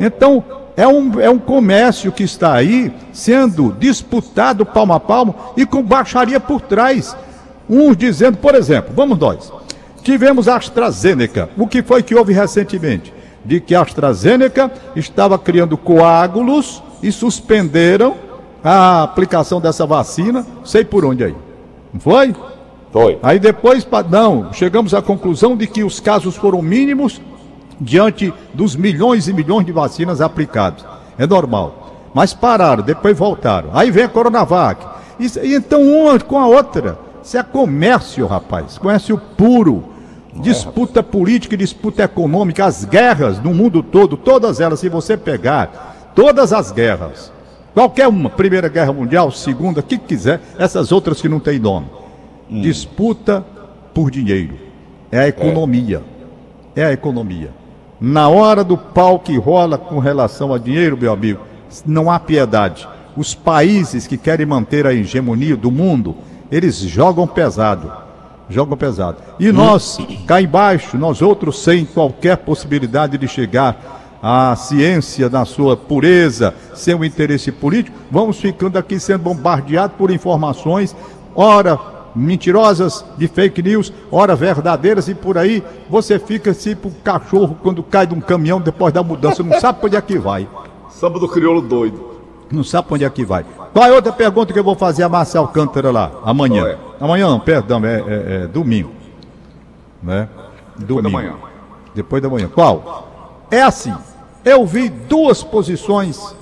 Então, 0.00 0.42
é 0.76 0.88
um, 0.88 1.20
é 1.20 1.30
um 1.30 1.38
comércio 1.38 2.10
que 2.10 2.24
está 2.24 2.54
aí 2.54 2.92
sendo 3.12 3.76
disputado 3.78 4.66
palmo 4.66 4.94
a 4.94 4.98
palmo 4.98 5.34
e 5.56 5.64
com 5.64 5.80
baixaria 5.80 6.40
por 6.40 6.60
trás. 6.60 7.16
Uns 7.70 7.96
dizendo, 7.96 8.38
por 8.38 8.56
exemplo, 8.56 8.92
vamos 8.96 9.16
nós, 9.18 9.52
tivemos 10.02 10.48
a 10.48 10.56
AstraZeneca. 10.56 11.50
O 11.56 11.68
que 11.68 11.82
foi 11.82 12.02
que 12.02 12.16
houve 12.16 12.32
recentemente? 12.32 13.12
de 13.44 13.60
que 13.60 13.74
a 13.74 13.82
AstraZeneca 13.82 14.70
estava 14.94 15.38
criando 15.38 15.76
coágulos 15.76 16.82
e 17.02 17.10
suspenderam 17.10 18.14
a 18.62 19.02
aplicação 19.02 19.60
dessa 19.60 19.84
vacina, 19.84 20.46
sei 20.64 20.84
por 20.84 21.04
onde 21.04 21.24
aí. 21.24 21.34
Não 21.92 22.00
foi? 22.00 22.34
Foi. 22.92 23.18
Aí 23.22 23.38
depois, 23.38 23.86
não, 24.10 24.52
chegamos 24.52 24.94
à 24.94 25.02
conclusão 25.02 25.56
de 25.56 25.66
que 25.66 25.82
os 25.82 25.98
casos 25.98 26.36
foram 26.36 26.62
mínimos 26.62 27.20
diante 27.80 28.32
dos 28.54 28.76
milhões 28.76 29.28
e 29.28 29.32
milhões 29.32 29.66
de 29.66 29.72
vacinas 29.72 30.20
aplicadas. 30.20 30.84
É 31.18 31.26
normal. 31.26 32.10
Mas 32.14 32.34
pararam, 32.34 32.82
depois 32.82 33.18
voltaram. 33.18 33.70
Aí 33.72 33.90
vem 33.90 34.04
a 34.04 34.08
Coronavac. 34.08 34.86
E, 35.18 35.54
então, 35.54 35.82
uma 35.82 36.18
com 36.20 36.38
a 36.38 36.46
outra. 36.46 36.98
Isso 37.24 37.38
é 37.38 37.42
comércio, 37.42 38.26
rapaz. 38.26 38.78
Comércio 38.78 39.20
puro. 39.36 39.84
Disputa 40.34 41.02
política 41.02 41.54
e 41.54 41.58
disputa 41.58 42.04
econômica, 42.04 42.64
as 42.64 42.86
guerras 42.86 43.38
no 43.38 43.52
mundo 43.52 43.82
todo, 43.82 44.16
todas 44.16 44.60
elas, 44.60 44.80
se 44.80 44.88
você 44.88 45.14
pegar, 45.14 45.91
todas 46.14 46.52
as 46.52 46.70
guerras, 46.70 47.32
qualquer 47.74 48.08
uma, 48.08 48.30
Primeira 48.30 48.68
Guerra 48.68 48.92
Mundial, 48.92 49.30
Segunda, 49.30 49.80
o 49.80 49.82
que 49.82 49.98
quiser, 49.98 50.40
essas 50.58 50.92
outras 50.92 51.20
que 51.20 51.28
não 51.28 51.40
tem 51.40 51.58
nome. 51.58 51.86
Hum. 52.50 52.60
Disputa 52.60 53.44
por 53.94 54.10
dinheiro. 54.10 54.54
É 55.10 55.20
a 55.20 55.28
economia. 55.28 56.02
É. 56.74 56.82
é 56.82 56.84
a 56.86 56.92
economia. 56.92 57.50
Na 58.00 58.28
hora 58.28 58.64
do 58.64 58.76
pau 58.76 59.20
que 59.20 59.36
rola 59.36 59.78
com 59.78 59.98
relação 59.98 60.52
a 60.52 60.58
dinheiro, 60.58 60.96
meu 60.96 61.12
amigo, 61.12 61.40
não 61.86 62.10
há 62.10 62.18
piedade. 62.18 62.88
Os 63.16 63.34
países 63.34 64.06
que 64.06 64.16
querem 64.16 64.46
manter 64.46 64.86
a 64.86 64.92
hegemonia 64.92 65.56
do 65.56 65.70
mundo, 65.70 66.16
eles 66.50 66.76
jogam 66.76 67.26
pesado. 67.26 67.92
Jogam 68.48 68.76
pesado. 68.76 69.18
E 69.38 69.52
nós, 69.52 69.98
cá 70.26 70.42
embaixo, 70.42 70.98
nós 70.98 71.22
outros, 71.22 71.62
sem 71.62 71.84
qualquer 71.84 72.38
possibilidade 72.38 73.16
de 73.16 73.28
chegar 73.28 74.01
à 74.22 74.54
ciência 74.54 75.28
na 75.28 75.44
sua 75.44 75.76
pureza, 75.76 76.54
sem 76.74 76.94
o 76.94 77.04
interesse 77.04 77.50
político, 77.50 77.98
vamos 78.08 78.38
ficando 78.38 78.78
aqui 78.78 79.00
sendo 79.00 79.24
bombardeados 79.24 79.96
por 79.96 80.12
informações, 80.12 80.94
ora 81.34 81.78
mentirosas, 82.14 83.04
de 83.16 83.26
fake 83.26 83.62
news, 83.62 83.92
ora 84.10 84.36
verdadeiras 84.36 85.08
e 85.08 85.14
por 85.14 85.36
aí 85.36 85.62
você 85.88 86.18
fica 86.18 86.54
tipo 86.54 86.90
cachorro 87.02 87.56
quando 87.62 87.82
cai 87.82 88.06
de 88.06 88.14
um 88.14 88.20
caminhão 88.20 88.60
depois 88.60 88.92
da 88.92 89.02
mudança, 89.02 89.42
não 89.42 89.58
sabe 89.58 89.80
para 89.80 89.86
onde 89.88 89.96
é 89.96 90.00
que 90.00 90.18
vai. 90.18 90.46
Samba 90.90 91.18
do 91.18 91.26
crioulo 91.26 91.60
doido. 91.60 92.12
Não 92.50 92.62
sabe 92.62 92.86
para 92.86 92.94
onde 92.94 93.04
é 93.04 93.10
que 93.10 93.24
vai. 93.24 93.44
Qual 93.72 93.86
é 93.86 93.92
outra 93.92 94.12
pergunta 94.12 94.52
que 94.52 94.58
eu 94.58 94.64
vou 94.64 94.76
fazer 94.76 95.02
a 95.02 95.08
Márcia 95.08 95.40
Alcântara 95.40 95.90
lá? 95.90 96.12
Amanhã. 96.22 96.68
É? 96.68 96.78
Amanhã 97.00 97.28
não, 97.28 97.40
perdão, 97.40 97.84
é, 97.84 97.94
é, 97.96 98.42
é 98.44 98.46
domingo. 98.46 98.92
Né? 100.02 100.28
Depois 100.76 101.02
da 101.02 101.08
manhã. 101.08 101.34
Depois 101.94 102.22
da 102.22 102.28
manhã. 102.28 102.48
Qual? 102.48 103.08
É 103.50 103.62
assim. 103.62 103.94
Eu 104.44 104.66
vi 104.66 104.88
duas 104.88 105.42
posições 105.42 106.34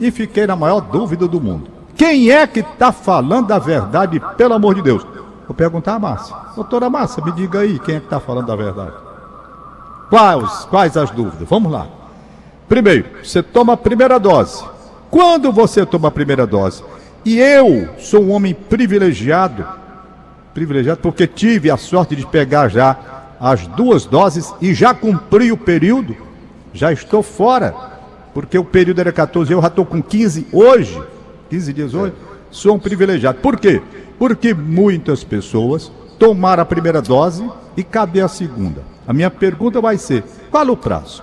e 0.00 0.10
fiquei 0.10 0.46
na 0.46 0.56
maior 0.56 0.80
dúvida 0.80 1.28
do 1.28 1.40
mundo. 1.40 1.68
Quem 1.96 2.30
é 2.30 2.46
que 2.46 2.60
está 2.60 2.90
falando 2.90 3.52
a 3.52 3.58
verdade, 3.58 4.20
pelo 4.36 4.54
amor 4.54 4.74
de 4.74 4.82
Deus? 4.82 5.06
Vou 5.46 5.54
perguntar 5.54 5.94
a 5.94 5.98
Márcia. 5.98 6.34
Doutora 6.56 6.90
Márcia, 6.90 7.24
me 7.24 7.32
diga 7.32 7.60
aí 7.60 7.78
quem 7.78 7.96
é 7.96 8.00
que 8.00 8.06
está 8.06 8.18
falando 8.18 8.50
a 8.50 8.56
verdade. 8.56 8.92
Quais, 10.10 10.64
quais 10.70 10.96
as 10.96 11.10
dúvidas? 11.10 11.48
Vamos 11.48 11.70
lá. 11.70 11.86
Primeiro, 12.68 13.06
você 13.22 13.42
toma 13.42 13.74
a 13.74 13.76
primeira 13.76 14.18
dose. 14.18 14.64
Quando 15.10 15.52
você 15.52 15.86
toma 15.86 16.08
a 16.08 16.10
primeira 16.10 16.46
dose? 16.46 16.82
E 17.24 17.38
eu 17.38 17.88
sou 17.98 18.22
um 18.22 18.32
homem 18.32 18.52
privilegiado, 18.52 19.66
privilegiado 20.52 21.00
porque 21.00 21.26
tive 21.26 21.70
a 21.70 21.76
sorte 21.76 22.16
de 22.16 22.26
pegar 22.26 22.68
já 22.68 22.96
as 23.38 23.66
duas 23.66 24.06
doses 24.06 24.52
e 24.60 24.74
já 24.74 24.92
cumpri 24.94 25.52
o 25.52 25.56
período, 25.56 26.16
já 26.74 26.92
estou 26.92 27.22
fora, 27.22 27.72
porque 28.34 28.58
o 28.58 28.64
período 28.64 29.00
era 29.00 29.12
14, 29.12 29.52
eu 29.52 29.62
já 29.62 29.68
estou 29.68 29.86
com 29.86 30.02
15 30.02 30.48
hoje, 30.52 31.00
15 31.48 31.72
dias 31.72 31.94
hoje, 31.94 32.12
sou 32.50 32.74
um 32.74 32.78
privilegiado. 32.78 33.38
Por 33.38 33.58
quê? 33.58 33.80
Porque 34.18 34.52
muitas 34.52 35.22
pessoas 35.22 35.90
tomaram 36.18 36.62
a 36.62 36.66
primeira 36.66 37.00
dose 37.00 37.48
e 37.76 37.84
cadê 37.84 38.20
a 38.20 38.28
segunda? 38.28 38.82
A 39.06 39.12
minha 39.12 39.30
pergunta 39.30 39.80
vai 39.80 39.96
ser: 39.96 40.24
qual 40.50 40.68
o 40.68 40.76
prazo? 40.76 41.22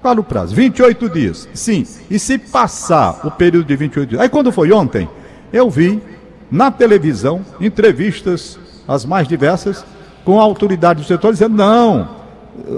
Qual 0.00 0.16
o 0.18 0.24
prazo? 0.24 0.54
28 0.54 1.08
dias. 1.10 1.48
Sim. 1.54 1.86
E 2.10 2.18
se 2.18 2.38
passar 2.38 3.20
o 3.24 3.30
período 3.30 3.66
de 3.66 3.76
28 3.76 4.08
dias? 4.08 4.22
Aí 4.22 4.28
quando 4.28 4.50
foi 4.50 4.72
ontem, 4.72 5.08
eu 5.52 5.70
vi 5.70 6.02
na 6.50 6.70
televisão 6.70 7.44
entrevistas 7.60 8.58
as 8.86 9.04
mais 9.04 9.28
diversas 9.28 9.84
com 10.24 10.40
a 10.40 10.42
autoridade 10.42 11.02
do 11.02 11.06
setor 11.06 11.32
dizendo 11.32 11.56
não, 11.56 12.21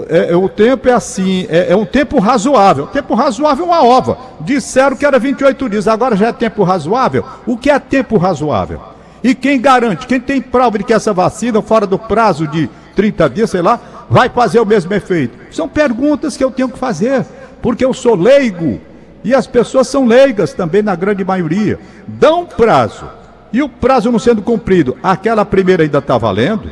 é, 0.07 0.31
é, 0.31 0.35
o 0.35 0.47
tempo 0.47 0.87
é 0.87 0.93
assim, 0.93 1.45
é, 1.49 1.71
é, 1.71 1.75
um 1.75 1.85
tempo 1.85 2.19
razoável. 2.19 2.87
Tempo 2.87 3.13
razoável 3.13 3.65
é 3.65 3.67
uma 3.67 3.83
ova. 3.83 4.17
Disseram 4.39 4.95
que 4.95 5.05
era 5.05 5.19
28 5.19 5.69
dias, 5.69 5.87
agora 5.87 6.15
já 6.15 6.27
é 6.27 6.33
tempo 6.33 6.63
razoável. 6.63 7.25
O 7.45 7.57
que 7.57 7.69
é 7.69 7.77
tempo 7.77 8.17
razoável? 8.17 8.81
E 9.23 9.35
quem 9.35 9.59
garante, 9.59 10.07
quem 10.07 10.19
tem 10.19 10.41
prova 10.41 10.77
de 10.77 10.83
que 10.83 10.93
essa 10.93 11.11
vacina, 11.11 11.61
fora 11.61 11.85
do 11.85 11.99
prazo 11.99 12.47
de 12.47 12.69
30 12.95 13.29
dias, 13.29 13.49
sei 13.49 13.61
lá, 13.61 13.79
vai 14.09 14.29
fazer 14.29 14.59
o 14.59 14.65
mesmo 14.65 14.93
efeito? 14.93 15.37
São 15.51 15.67
perguntas 15.67 16.37
que 16.37 16.43
eu 16.43 16.51
tenho 16.51 16.69
que 16.69 16.77
fazer, 16.77 17.25
porque 17.61 17.83
eu 17.83 17.93
sou 17.93 18.15
leigo 18.15 18.79
e 19.23 19.33
as 19.33 19.47
pessoas 19.47 19.87
são 19.87 20.05
leigas 20.05 20.53
também, 20.53 20.83
na 20.83 20.95
grande 20.95 21.25
maioria. 21.25 21.79
Dão 22.07 22.45
prazo 22.45 23.05
e 23.51 23.61
o 23.61 23.67
prazo 23.67 24.11
não 24.11 24.19
sendo 24.19 24.41
cumprido, 24.41 24.95
aquela 25.01 25.43
primeira 25.43 25.83
ainda 25.83 25.97
está 25.97 26.17
valendo? 26.17 26.69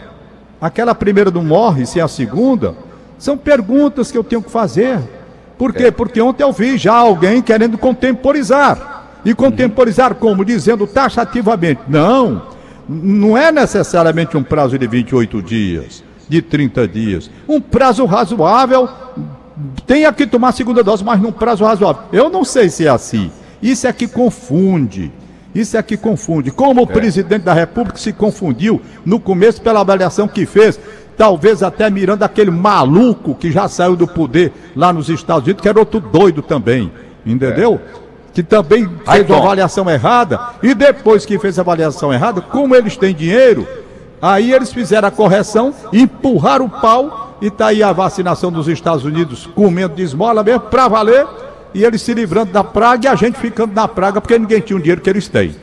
Aquela 0.62 0.95
primeira 0.95 1.31
não 1.31 1.43
morre 1.43 1.86
se 1.86 2.00
é 2.00 2.03
a 2.03 2.07
segunda? 2.07 2.75
São 3.24 3.38
perguntas 3.38 4.12
que 4.12 4.18
eu 4.18 4.24
tenho 4.24 4.42
que 4.42 4.51
fazer. 4.51 5.00
Por 5.58 5.72
quê? 5.72 5.89
Porque 5.89 6.20
ontem 6.20 6.44
eu 6.44 6.51
vi 6.51 6.77
já 6.77 6.94
alguém 6.94 7.42
querendo 7.42 7.77
contemporizar. 7.77 9.22
E 9.24 9.34
contemporizar 9.34 10.13
como? 10.15 10.44
Dizendo 10.44 10.86
taxativamente. 10.86 11.80
Não, 11.88 12.42
não 12.86 13.38
é 13.38 13.50
necessariamente 13.50 14.36
um 14.36 14.44
prazo 14.44 14.77
de 14.77 14.86
28 14.86 15.42
dias, 15.42 16.03
de 16.27 16.42
30 16.42 16.86
dias. 16.86 17.32
Um 17.48 17.62
prazo 17.62 18.03
razoável, 18.03 18.89
tem 19.88 20.12
que 20.12 20.27
tomar 20.27 20.50
a 20.50 20.51
segunda 20.51 20.84
dose, 20.84 21.01
mas 21.01 21.22
num 21.22 21.32
prazo 21.32 21.63
razoável. 21.63 22.03
Eu 22.12 22.30
não 22.30 22.44
sei 22.44 22.68
se 22.68 22.86
é 22.86 22.89
assim. 22.89 23.32
Isso 23.62 23.88
é 23.88 23.94
que 23.94 24.06
confunde. 24.06 25.13
Isso 25.56 25.77
é 25.77 25.82
que 25.82 25.96
confunde. 25.96 26.51
Como 26.51 26.82
o 26.82 26.89
é. 26.89 26.94
presidente 26.94 27.44
da 27.44 27.53
República 27.53 27.98
se 27.98 28.12
confundiu 28.12 28.82
no 29.06 29.18
começo 29.18 29.62
pela 29.62 29.80
avaliação 29.80 30.27
que 30.27 30.46
fez, 30.46 30.77
talvez 31.17 31.63
até 31.63 31.89
mirando 31.89 32.24
aquele 32.24 32.51
maluco 32.51 33.36
que 33.36 33.51
já 33.51 33.67
saiu 33.67 33.96
do 33.96 34.08
poder 34.08 34.51
lá 34.75 34.91
nos 34.91 35.10
Estados 35.10 35.43
Unidos, 35.43 35.62
que 35.62 35.70
era 35.70 35.79
outro 35.79 36.00
doido 36.00 36.41
também. 36.41 36.91
Entendeu? 37.25 37.79
É 38.00 38.03
que 38.34 38.41
também 38.41 38.89
fez 39.05 39.29
uma 39.29 39.38
avaliação 39.38 39.88
errada, 39.89 40.39
e 40.62 40.74
depois 40.74 41.25
que 41.25 41.38
fez 41.38 41.60
a 41.60 41.62
avaliação 41.62 42.12
errada, 42.12 42.41
como 42.41 42.75
eles 42.75 42.98
têm 42.98 43.13
dinheiro, 43.13 43.67
aí 44.20 44.51
eles 44.51 44.74
fizeram 44.74 45.08
a 45.08 45.12
correção, 45.12 45.74
empurraram 45.93 46.65
o 46.65 46.70
pau, 46.70 47.38
e 47.39 47.48
está 47.48 47.67
aí 47.67 47.84
a 47.84 47.91
vacinação 47.91 48.51
dos 48.51 48.67
Estados 48.67 49.05
Unidos 49.05 49.48
comendo 49.53 49.96
de 49.96 50.01
esmola 50.01 50.43
mesmo, 50.43 50.62
para 50.62 50.88
valer, 50.88 51.27
e 51.75 51.84
eles 51.84 52.01
se 52.01 52.13
livrando 52.13 52.51
da 52.51 52.63
praga 52.63 53.05
e 53.05 53.08
a 53.08 53.15
gente 53.15 53.38
ficando 53.38 53.74
na 53.74 53.88
praga 53.88 54.20
porque 54.20 54.38
ninguém 54.38 54.62
tinha 54.62 54.77
o 54.77 54.79
dinheiro 54.79 55.01
que 55.01 55.10
eles 55.10 55.27
têm. 55.27 55.55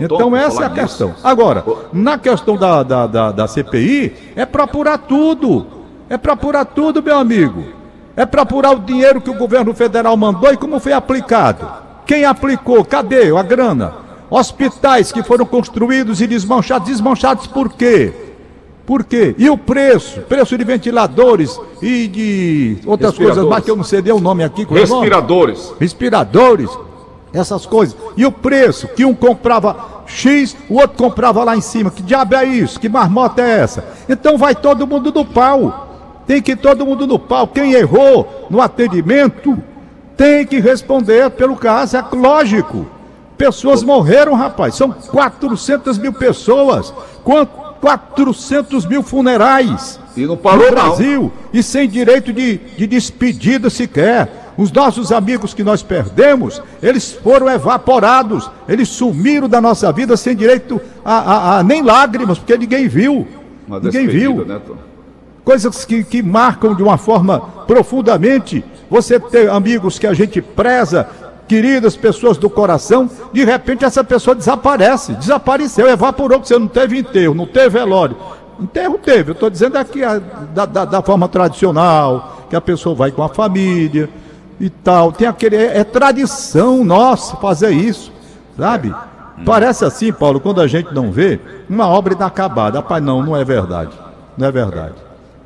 Então 0.00 0.36
essa 0.36 0.64
é 0.64 0.66
a 0.66 0.70
questão. 0.70 1.14
Agora, 1.22 1.64
na 1.92 2.18
questão 2.18 2.56
da, 2.56 2.82
da, 2.82 3.06
da, 3.06 3.32
da 3.32 3.46
CPI, 3.48 4.12
é 4.34 4.44
para 4.44 4.64
apurar 4.64 4.98
tudo. 4.98 5.66
É 6.08 6.16
para 6.16 6.32
apurar 6.32 6.64
tudo, 6.64 7.02
meu 7.02 7.16
amigo. 7.16 7.64
É 8.16 8.24
para 8.24 8.42
apurar 8.42 8.72
o 8.72 8.80
dinheiro 8.80 9.20
que 9.20 9.30
o 9.30 9.34
governo 9.34 9.74
federal 9.74 10.16
mandou 10.16 10.52
e 10.52 10.56
como 10.56 10.80
foi 10.80 10.92
aplicado. 10.92 11.66
Quem 12.06 12.24
aplicou? 12.24 12.84
Cadê 12.84 13.36
a 13.36 13.42
grana? 13.42 13.92
Hospitais 14.30 15.12
que 15.12 15.22
foram 15.22 15.44
construídos 15.44 16.20
e 16.20 16.26
desmanchados. 16.26 16.88
Desmanchados 16.88 17.46
por 17.46 17.72
quê? 17.72 18.12
Por 18.86 19.02
quê? 19.02 19.34
E 19.36 19.50
o 19.50 19.58
preço? 19.58 20.20
Preço 20.22 20.56
de 20.56 20.62
ventiladores 20.62 21.60
e 21.82 22.06
de 22.06 22.78
outras 22.86 23.18
coisas 23.18 23.44
mais 23.44 23.64
que 23.64 23.70
eu 23.70 23.76
não 23.76 23.82
sei 23.82 24.00
o 24.12 24.20
nome 24.20 24.44
aqui. 24.44 24.66
É 24.70 24.74
Respiradores. 24.74 25.64
Nome? 25.64 25.76
Respiradores. 25.80 26.70
Essas 27.36 27.66
coisas. 27.66 27.96
E 28.16 28.24
o 28.24 28.32
preço? 28.32 28.88
Que 28.88 29.04
um 29.04 29.14
comprava 29.14 30.02
X, 30.06 30.56
o 30.68 30.74
outro 30.74 30.96
comprava 30.96 31.44
lá 31.44 31.56
em 31.56 31.60
cima. 31.60 31.90
Que 31.90 32.02
diabo 32.02 32.34
é 32.34 32.44
isso? 32.44 32.80
Que 32.80 32.88
marmota 32.88 33.42
é 33.42 33.60
essa? 33.60 33.84
Então 34.08 34.38
vai 34.38 34.54
todo 34.54 34.86
mundo 34.86 35.12
no 35.12 35.24
pau. 35.24 36.22
Tem 36.26 36.40
que 36.40 36.52
ir 36.52 36.56
todo 36.56 36.86
mundo 36.86 37.06
no 37.06 37.18
pau. 37.18 37.46
Quem 37.46 37.72
errou 37.72 38.46
no 38.48 38.60
atendimento 38.60 39.56
tem 40.16 40.46
que 40.46 40.60
responder 40.60 41.30
pelo 41.30 41.56
caso, 41.56 41.96
é 41.96 42.04
lógico. 42.12 42.86
Pessoas 43.36 43.82
morreram, 43.82 44.34
rapaz. 44.34 44.74
São 44.74 44.90
400 44.90 45.98
mil 45.98 46.12
pessoas. 46.12 46.92
Quanto? 47.22 47.66
400 47.80 48.86
mil 48.86 49.02
funerais. 49.02 50.00
E 50.16 50.24
não 50.26 50.36
parou, 50.36 50.64
no 50.64 50.70
Brasil. 50.72 51.22
Não. 51.22 51.32
E 51.52 51.62
sem 51.62 51.88
direito 51.88 52.32
de, 52.32 52.56
de 52.56 52.86
despedida 52.86 53.68
sequer. 53.68 54.45
Os 54.56 54.72
nossos 54.72 55.12
amigos 55.12 55.52
que 55.52 55.62
nós 55.62 55.82
perdemos, 55.82 56.62
eles 56.82 57.12
foram 57.12 57.50
evaporados. 57.50 58.50
Eles 58.66 58.88
sumiram 58.88 59.48
da 59.48 59.60
nossa 59.60 59.92
vida 59.92 60.16
sem 60.16 60.34
direito 60.34 60.80
a, 61.04 61.14
a, 61.14 61.58
a 61.58 61.62
nem 61.62 61.82
lágrimas, 61.82 62.38
porque 62.38 62.56
ninguém 62.56 62.88
viu. 62.88 63.26
Uma 63.68 63.80
ninguém 63.80 64.06
viu. 64.06 64.44
Né, 64.44 64.60
Coisas 65.44 65.84
que, 65.84 66.02
que 66.02 66.22
marcam 66.22 66.74
de 66.74 66.82
uma 66.82 66.96
forma 66.96 67.38
profundamente 67.66 68.64
você 68.90 69.20
ter 69.20 69.50
amigos 69.50 69.98
que 69.98 70.06
a 70.06 70.14
gente 70.14 70.40
preza, 70.40 71.06
queridas 71.46 71.96
pessoas 71.96 72.36
do 72.36 72.50
coração, 72.50 73.08
de 73.32 73.44
repente 73.44 73.84
essa 73.84 74.02
pessoa 74.02 74.34
desaparece, 74.34 75.12
desapareceu, 75.12 75.88
evaporou, 75.88 76.38
porque 76.38 76.52
você 76.52 76.58
não 76.58 76.66
teve 76.66 76.98
enterro, 76.98 77.34
não 77.34 77.46
teve 77.46 77.68
velório. 77.70 78.16
Enterro 78.58 78.98
teve, 78.98 79.30
eu 79.30 79.34
estou 79.34 79.50
dizendo 79.50 79.76
aqui 79.76 80.02
a, 80.02 80.18
da, 80.18 80.66
da, 80.66 80.84
da, 80.84 81.02
forma 81.02 81.28
tradicional, 81.28 82.46
que 82.48 82.56
a 82.56 82.60
pessoa 82.60 82.94
vai 82.94 83.12
com 83.12 83.22
a 83.22 83.28
família 83.28 84.08
e 84.60 84.70
tal. 84.70 85.12
Tem 85.12 85.26
aquele. 85.26 85.56
É, 85.56 85.78
é 85.78 85.84
tradição 85.84 86.84
nossa 86.84 87.36
fazer 87.36 87.70
isso, 87.70 88.12
sabe? 88.56 88.94
Parece 89.44 89.84
assim, 89.84 90.12
Paulo, 90.12 90.40
quando 90.40 90.60
a 90.60 90.66
gente 90.66 90.94
não 90.94 91.12
vê, 91.12 91.38
uma 91.68 91.86
obra 91.86 92.14
inacabada. 92.14 92.78
Rapaz, 92.78 93.02
não, 93.02 93.22
não 93.22 93.36
é 93.36 93.44
verdade. 93.44 93.92
Não 94.36 94.46
é 94.46 94.52
verdade. 94.52 94.94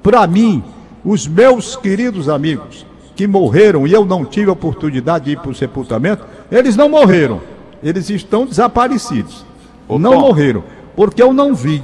Para 0.03 0.27
mim, 0.27 0.63
os 1.05 1.27
meus 1.27 1.77
queridos 1.77 2.29
amigos 2.29 2.87
que 3.17 3.27
morreram 3.27 3.87
e 3.87 3.93
eu 3.93 4.05
não 4.05 4.25
tive 4.25 4.49
a 4.49 4.53
oportunidade 4.53 5.27
de 5.27 5.33
ir 5.33 5.39
para 5.39 5.51
o 5.51 5.55
sepultamento, 5.55 6.25
eles 6.51 6.77
não 6.77 6.89
morreram. 6.89 7.41
Eles 7.83 8.09
estão 8.11 8.47
desaparecidos. 8.47 9.45
Ô, 9.89 9.99
não 9.99 10.13
Tom. 10.13 10.21
morreram, 10.21 10.65
porque 10.95 11.23
eu 11.23 11.33
não 11.33 11.55
vi. 11.55 11.83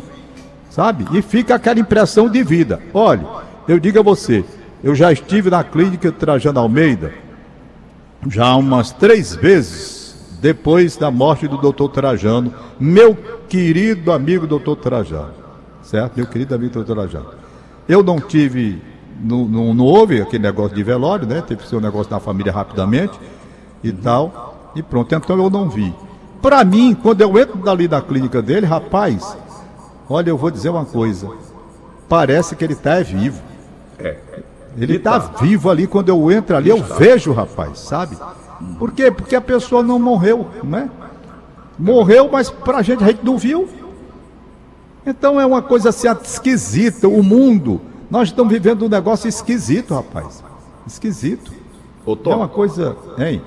Sabe? 0.70 1.06
E 1.12 1.22
fica 1.22 1.54
aquela 1.54 1.80
impressão 1.80 2.28
de 2.28 2.42
vida. 2.42 2.80
Olha, 2.92 3.26
eu 3.66 3.78
digo 3.78 3.98
a 3.98 4.02
você, 4.02 4.44
eu 4.86 4.94
já 4.94 5.10
estive 5.10 5.50
na 5.50 5.64
clínica 5.64 6.12
Trajano 6.12 6.60
Almeida 6.60 7.12
já 8.28 8.54
umas 8.54 8.92
três 8.92 9.34
vezes 9.34 10.38
depois 10.40 10.96
da 10.96 11.10
morte 11.10 11.48
do 11.48 11.58
doutor 11.58 11.88
Trajano, 11.88 12.54
meu 12.78 13.16
querido 13.48 14.12
amigo 14.12 14.46
doutor 14.46 14.76
Trajano, 14.76 15.34
certo? 15.82 16.18
Meu 16.18 16.26
querido 16.28 16.54
amigo 16.54 16.72
doutor 16.72 16.94
Trajano. 16.94 17.30
Eu 17.88 18.00
não 18.00 18.20
tive, 18.20 18.80
não, 19.20 19.44
não, 19.46 19.74
não 19.74 19.84
houve 19.84 20.22
aquele 20.22 20.44
negócio 20.44 20.76
de 20.76 20.84
velório, 20.84 21.26
né? 21.26 21.42
Teve 21.42 21.64
um 21.74 21.80
negócio 21.80 22.08
da 22.08 22.20
família 22.20 22.52
rapidamente 22.52 23.18
e 23.82 23.90
tal, 23.90 24.72
e 24.76 24.84
pronto, 24.84 25.12
então 25.12 25.36
eu 25.36 25.50
não 25.50 25.68
vi. 25.68 25.92
Para 26.40 26.64
mim, 26.64 26.94
quando 26.94 27.22
eu 27.22 27.36
entro 27.36 27.56
dali 27.56 27.88
da 27.88 28.00
clínica 28.00 28.40
dele, 28.40 28.66
rapaz, 28.66 29.36
olha, 30.08 30.30
eu 30.30 30.38
vou 30.38 30.50
dizer 30.52 30.68
uma 30.68 30.84
coisa, 30.84 31.28
parece 32.08 32.54
que 32.54 32.62
ele 32.62 32.74
está 32.74 33.00
é 33.00 33.02
vivo. 33.02 33.42
É. 33.98 34.16
Ele 34.76 34.96
está 34.96 35.20
tá. 35.20 35.42
vivo 35.42 35.70
ali, 35.70 35.86
quando 35.86 36.08
eu 36.08 36.30
entro 36.30 36.56
ali, 36.56 36.68
eu 36.68 36.82
vejo, 36.82 37.32
rapaz, 37.32 37.78
sabe? 37.78 38.16
Por 38.78 38.92
quê? 38.92 39.10
Porque 39.10 39.34
a 39.34 39.40
pessoa 39.40 39.82
não 39.82 39.98
morreu, 39.98 40.48
né? 40.62 40.90
Morreu, 41.78 42.28
mas 42.30 42.50
pra 42.50 42.82
gente 42.82 43.02
a 43.02 43.06
gente 43.08 43.24
não 43.24 43.38
viu. 43.38 43.68
Então 45.06 45.40
é 45.40 45.46
uma 45.46 45.62
coisa 45.62 45.90
assim 45.90 46.08
esquisita. 46.22 47.08
O 47.08 47.22
mundo, 47.22 47.80
nós 48.10 48.28
estamos 48.28 48.52
vivendo 48.52 48.84
um 48.84 48.88
negócio 48.88 49.28
esquisito, 49.28 49.94
rapaz. 49.94 50.42
Esquisito. 50.86 51.52
Ô, 52.04 52.16
Tom, 52.16 52.32
é 52.32 52.36
uma 52.36 52.48
coisa. 52.48 52.96
Hein? 53.18 53.42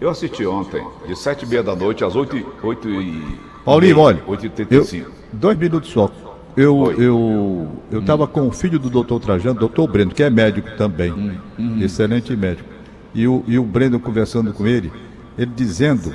Eu 0.00 0.10
assisti 0.10 0.46
ontem, 0.46 0.84
de 1.06 1.16
sete 1.16 1.44
e 1.44 1.48
meia 1.48 1.62
da 1.62 1.74
noite 1.74 2.04
às 2.04 2.14
oito, 2.14 2.36
oito 2.62 2.88
e. 2.88 3.38
Paulinho, 3.64 3.98
olha. 3.98 4.22
Oito 4.26 4.46
e 4.46 4.74
eu, 4.74 5.12
dois 5.32 5.58
minutos 5.58 5.90
só. 5.90 6.10
Eu 6.58 6.92
eu 6.92 7.68
eu 7.90 8.00
estava 8.00 8.24
hum. 8.24 8.28
com 8.28 8.48
o 8.48 8.52
filho 8.52 8.78
do 8.78 8.90
doutor 8.90 9.20
Trajano, 9.20 9.58
doutor 9.58 9.86
Breno, 9.86 10.10
que 10.10 10.22
é 10.22 10.30
médico 10.30 10.68
também, 10.76 11.12
hum, 11.12 11.36
hum. 11.58 11.78
excelente 11.80 12.34
médico 12.36 12.78
e 13.14 13.26
o, 13.26 13.42
e 13.46 13.58
o 13.58 13.64
Breno 13.64 13.98
conversando 13.98 14.52
com 14.52 14.66
ele, 14.66 14.92
ele 15.36 15.50
dizendo 15.54 16.14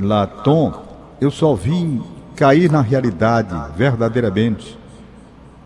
lá, 0.00 0.26
Tom, 0.26 0.84
eu 1.20 1.30
só 1.30 1.54
vim 1.54 2.02
cair 2.36 2.70
na 2.70 2.80
realidade 2.80 3.54
verdadeiramente 3.76 4.78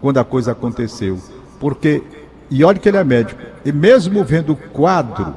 quando 0.01 0.19
a 0.19 0.25
coisa 0.25 0.53
aconteceu. 0.53 1.19
Porque, 1.59 2.03
e 2.51 2.63
olha 2.63 2.79
que 2.79 2.89
ele 2.89 2.99
é 2.99 3.05
médico, 3.05 3.41
e 3.65 3.73
mesmo 3.73 4.23
vendo 4.23 4.53
o 4.53 4.57
quadro, 4.57 5.35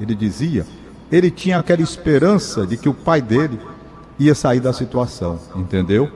ele 0.00 0.14
dizia, 0.14 0.64
ele 1.10 1.30
tinha 1.30 1.58
aquela 1.58 1.82
esperança 1.82 2.66
de 2.66 2.76
que 2.76 2.88
o 2.88 2.94
pai 2.94 3.20
dele 3.20 3.60
ia 4.18 4.34
sair 4.34 4.60
da 4.60 4.72
situação, 4.72 5.38
entendeu? 5.54 6.10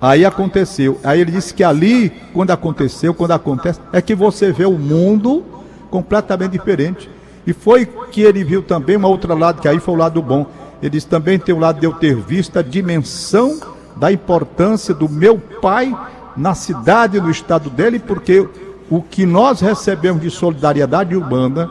Aí 0.00 0.24
aconteceu. 0.24 1.00
Aí 1.02 1.20
ele 1.20 1.32
disse 1.32 1.54
que 1.54 1.64
ali, 1.64 2.10
quando 2.32 2.50
aconteceu, 2.50 3.14
quando 3.14 3.32
acontece, 3.32 3.80
é 3.92 4.00
que 4.00 4.14
você 4.14 4.52
vê 4.52 4.66
o 4.66 4.78
mundo 4.78 5.42
completamente 5.90 6.52
diferente. 6.52 7.08
E 7.46 7.52
foi 7.52 7.86
que 8.10 8.20
ele 8.20 8.44
viu 8.44 8.62
também 8.62 8.96
uma 8.96 9.08
outra 9.08 9.34
lado, 9.34 9.60
que 9.60 9.68
aí 9.68 9.78
foi 9.78 9.94
o 9.94 9.98
lado 9.98 10.20
bom. 10.20 10.46
Ele 10.82 10.90
disse 10.90 11.06
também 11.06 11.38
tem 11.38 11.54
o 11.54 11.58
lado 11.58 11.80
de 11.80 11.86
eu 11.86 11.92
ter 11.92 12.14
visto 12.16 12.58
a 12.58 12.62
dimensão 12.62 13.58
da 13.96 14.12
importância 14.12 14.92
do 14.92 15.08
meu 15.08 15.38
pai 15.38 15.96
na 16.36 16.54
cidade, 16.54 17.20
no 17.20 17.30
estado 17.30 17.70
dele, 17.70 17.98
porque 17.98 18.46
o 18.90 19.00
que 19.00 19.24
nós 19.24 19.60
recebemos 19.60 20.20
de 20.20 20.30
solidariedade 20.30 21.16
humana, 21.16 21.70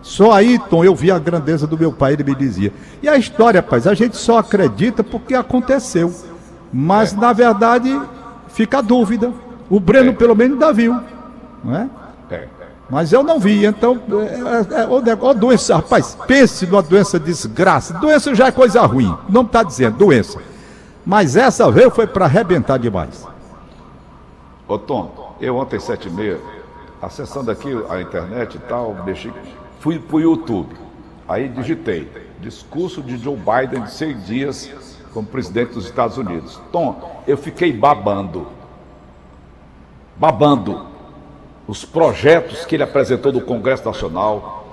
só 0.00 0.32
aí, 0.32 0.58
Tom, 0.70 0.84
eu 0.84 0.94
vi 0.94 1.10
a 1.10 1.18
grandeza 1.18 1.66
do 1.66 1.76
meu 1.76 1.92
pai, 1.92 2.14
ele 2.14 2.24
me 2.24 2.34
dizia. 2.34 2.72
E 3.02 3.08
a 3.08 3.16
história, 3.16 3.60
rapaz, 3.60 3.86
a 3.86 3.92
gente 3.92 4.16
só 4.16 4.38
acredita 4.38 5.04
porque 5.04 5.34
aconteceu. 5.34 6.14
Mas, 6.72 7.12
é. 7.12 7.16
na 7.16 7.32
verdade, 7.32 8.00
fica 8.48 8.78
a 8.78 8.82
dúvida. 8.82 9.32
O 9.68 9.80
Breno, 9.80 10.10
é. 10.10 10.14
pelo 10.14 10.34
menos, 10.34 10.54
ainda 10.54 10.72
viu. 10.72 10.98
Não 11.64 11.76
é? 11.76 11.88
É. 12.30 12.48
Mas 12.88 13.12
eu 13.12 13.22
não 13.22 13.40
vi, 13.40 13.64
então, 13.64 14.00
é, 14.10 14.82
é, 14.82 15.30
é, 15.32 15.34
doença, 15.34 15.76
rapaz, 15.76 16.16
pense 16.26 16.66
numa 16.66 16.82
doença 16.82 17.18
desgraça. 17.18 17.94
Doença 17.94 18.32
já 18.32 18.46
é 18.46 18.52
coisa 18.52 18.80
ruim, 18.82 19.12
não 19.28 19.42
está 19.42 19.64
dizendo, 19.64 19.98
doença. 19.98 20.40
Mas 21.04 21.36
essa 21.36 21.68
veio 21.70 21.90
foi 21.90 22.06
para 22.06 22.26
arrebentar 22.26 22.78
demais. 22.78 23.26
Ô 24.68 24.78
Tom, 24.78 25.36
eu 25.40 25.56
ontem, 25.56 25.80
sete 25.80 26.08
e 26.08 26.10
meia, 26.12 26.40
acessando 27.02 27.50
aqui 27.50 27.70
a 27.88 28.00
internet 28.00 28.54
e 28.54 28.60
tal, 28.60 28.94
mexi, 29.04 29.32
fui 29.80 29.98
para 29.98 30.16
o 30.16 30.20
YouTube. 30.20 30.76
Aí 31.28 31.48
digitei, 31.48 32.08
discurso 32.40 33.02
de 33.02 33.16
Joe 33.18 33.36
Biden 33.36 33.82
de 33.82 33.92
seis 33.92 34.24
dias 34.26 34.95
como 35.16 35.26
presidente 35.26 35.72
dos 35.72 35.86
Estados 35.86 36.18
Unidos. 36.18 36.60
Tom, 36.70 37.22
eu 37.26 37.38
fiquei 37.38 37.72
babando. 37.72 38.48
Babando 40.14 40.84
os 41.66 41.86
projetos 41.86 42.66
que 42.66 42.76
ele 42.76 42.82
apresentou 42.82 43.32
no 43.32 43.40
Congresso 43.40 43.86
Nacional, 43.86 44.66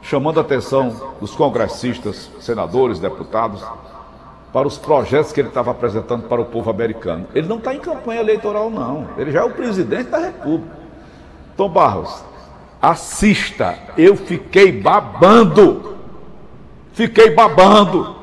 chamando 0.00 0.38
a 0.38 0.40
atenção 0.40 1.12
dos 1.20 1.34
congressistas, 1.34 2.30
senadores, 2.40 2.98
deputados, 2.98 3.62
para 4.54 4.66
os 4.66 4.78
projetos 4.78 5.32
que 5.32 5.42
ele 5.42 5.48
estava 5.48 5.72
apresentando 5.72 6.28
para 6.28 6.40
o 6.40 6.46
povo 6.46 6.70
americano. 6.70 7.26
Ele 7.34 7.46
não 7.46 7.58
está 7.58 7.74
em 7.74 7.80
campanha 7.80 8.22
eleitoral, 8.22 8.70
não. 8.70 9.08
Ele 9.18 9.32
já 9.32 9.40
é 9.40 9.44
o 9.44 9.50
presidente 9.50 10.08
da 10.08 10.18
República. 10.18 10.78
Tom 11.58 11.68
Barros, 11.68 12.24
assista. 12.80 13.78
Eu 13.98 14.16
fiquei 14.16 14.72
babando. 14.80 15.94
Fiquei 16.94 17.34
babando. 17.34 18.13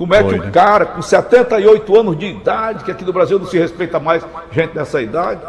Como 0.00 0.14
é 0.14 0.24
que 0.24 0.34
um 0.34 0.38
né? 0.38 0.50
cara 0.50 0.86
com 0.86 1.02
78 1.02 2.00
anos 2.00 2.16
de 2.16 2.24
idade, 2.24 2.84
que 2.84 2.90
aqui 2.90 3.04
no 3.04 3.12
Brasil 3.12 3.38
não 3.38 3.44
se 3.44 3.58
respeita 3.58 4.00
mais 4.00 4.26
gente 4.50 4.72
dessa 4.72 5.02
idade, 5.02 5.42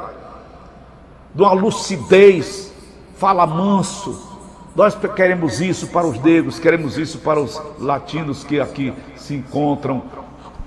de 1.33 1.41
uma 1.41 1.53
lucidez, 1.53 2.69
fala 3.15 3.47
manso. 3.47 4.29
Nós 4.75 4.93
queremos 5.15 5.61
isso 5.61 5.87
para 5.87 6.05
os 6.05 6.19
negros, 6.19 6.59
queremos 6.59 6.97
isso 6.97 7.19
para 7.19 7.39
os 7.39 7.61
latinos 7.79 8.43
que 8.43 8.59
aqui 8.59 8.93
se 9.15 9.35
encontram, 9.35 10.03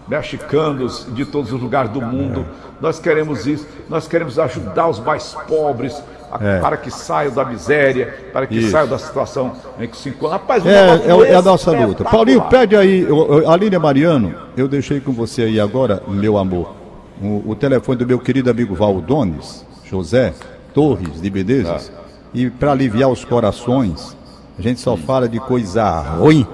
mexicanos 0.07 1.07
de 1.15 1.25
todos 1.25 1.53
os 1.53 1.61
lugares 1.61 1.91
do 1.91 2.01
mundo. 2.01 2.47
Nós 2.81 2.99
queremos 2.99 3.47
isso, 3.47 3.67
nós 3.89 4.07
queremos 4.07 4.39
ajudar 4.39 4.89
os 4.89 4.99
mais 5.01 5.35
pobres 5.49 6.03
é. 6.41 6.61
para 6.61 6.77
que 6.77 6.91
saiam 6.91 7.33
da 7.33 7.45
miséria, 7.45 8.15
para 8.33 8.47
que 8.47 8.57
isso. 8.57 8.71
saiam 8.71 8.89
da 8.89 8.99
situação 8.99 9.53
em 9.79 9.89
que 9.89 9.97
se 9.97 10.09
encontram. 10.09 10.31
Rapaz, 10.31 10.67
é, 10.67 10.71
é, 10.71 11.33
é, 11.33 11.35
a 11.35 11.43
nossa 11.43 11.71
luta. 11.71 12.05
Paulinho, 12.05 12.43
pede 12.43 12.77
aí, 12.77 13.07
Aline 13.47 13.79
Mariano, 13.79 14.35
eu 14.57 14.69
deixei 14.69 15.01
com 15.01 15.13
você 15.13 15.43
aí 15.43 15.61
agora, 15.61 16.03
meu 16.09 16.37
amor, 16.37 16.75
o, 17.23 17.51
o 17.51 17.55
telefone 17.55 17.99
do 17.99 18.07
meu 18.07 18.19
querido 18.19 18.51
amigo 18.51 18.75
Valdones, 18.75 19.65
José, 19.85 20.35
Torres 20.75 21.21
de 21.21 21.31
Bedezes. 21.31 21.93
Ah. 21.95 22.05
E 22.35 22.51
para 22.51 22.73
aliviar 22.73 23.09
os 23.09 23.25
corações, 23.25 24.17
a 24.59 24.63
gente 24.63 24.81
só 24.81 24.97
fala 24.97 25.29
de 25.29 25.39
coisa 25.39 26.01
ruim. 26.01 26.45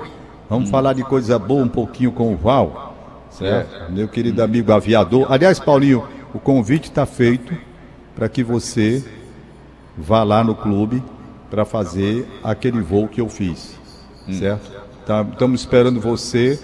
Vamos 0.48 0.68
hum. 0.68 0.72
falar 0.72 0.92
de 0.92 1.02
coisa 1.02 1.38
boa 1.38 1.64
um 1.64 1.68
pouquinho 1.68 2.12
com 2.12 2.34
o 2.34 2.36
Val. 2.36 2.89
Certo? 3.40 3.74
É. 3.74 3.90
Meu 3.90 4.06
querido 4.06 4.42
amigo 4.42 4.72
aviador. 4.72 5.32
Aliás, 5.32 5.58
Paulinho, 5.58 6.06
o 6.34 6.38
convite 6.38 6.84
está 6.84 7.06
feito 7.06 7.56
para 8.14 8.28
que 8.28 8.44
você 8.44 9.02
vá 9.96 10.22
lá 10.22 10.44
no 10.44 10.54
clube 10.54 11.02
para 11.50 11.64
fazer 11.64 12.26
aquele 12.44 12.80
voo 12.80 13.08
que 13.08 13.20
eu 13.20 13.28
fiz. 13.28 13.76
Hum. 14.28 14.34
Certo? 14.34 14.70
Estamos 15.00 15.60
tá, 15.60 15.64
esperando 15.64 16.00
você 16.00 16.60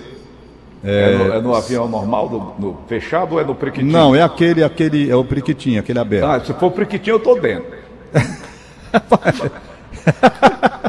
é, 0.84 1.14
é, 1.14 1.16
no, 1.16 1.32
é, 1.32 1.40
no, 1.40 1.54
avião 1.54 1.88
normal, 1.88 2.30
no, 2.30 2.68
no, 2.68 2.78
fechado 2.86 3.34
ou 3.34 3.40
é 3.40 3.44
no 3.44 3.54
priquitinho? 3.54 3.90
Não, 3.90 4.14
é 4.14 4.22
aquele, 4.22 4.62
aquele, 4.62 5.10
é 5.10 5.16
o 5.16 5.24
priquitinho, 5.24 5.80
aquele 5.80 5.98
aberto. 5.98 6.26
Ah, 6.26 6.38
se 6.38 6.52
for 6.52 6.70
priquitinho 6.70 7.14
eu 7.14 7.20
tô 7.20 7.34
dentro. 7.36 7.74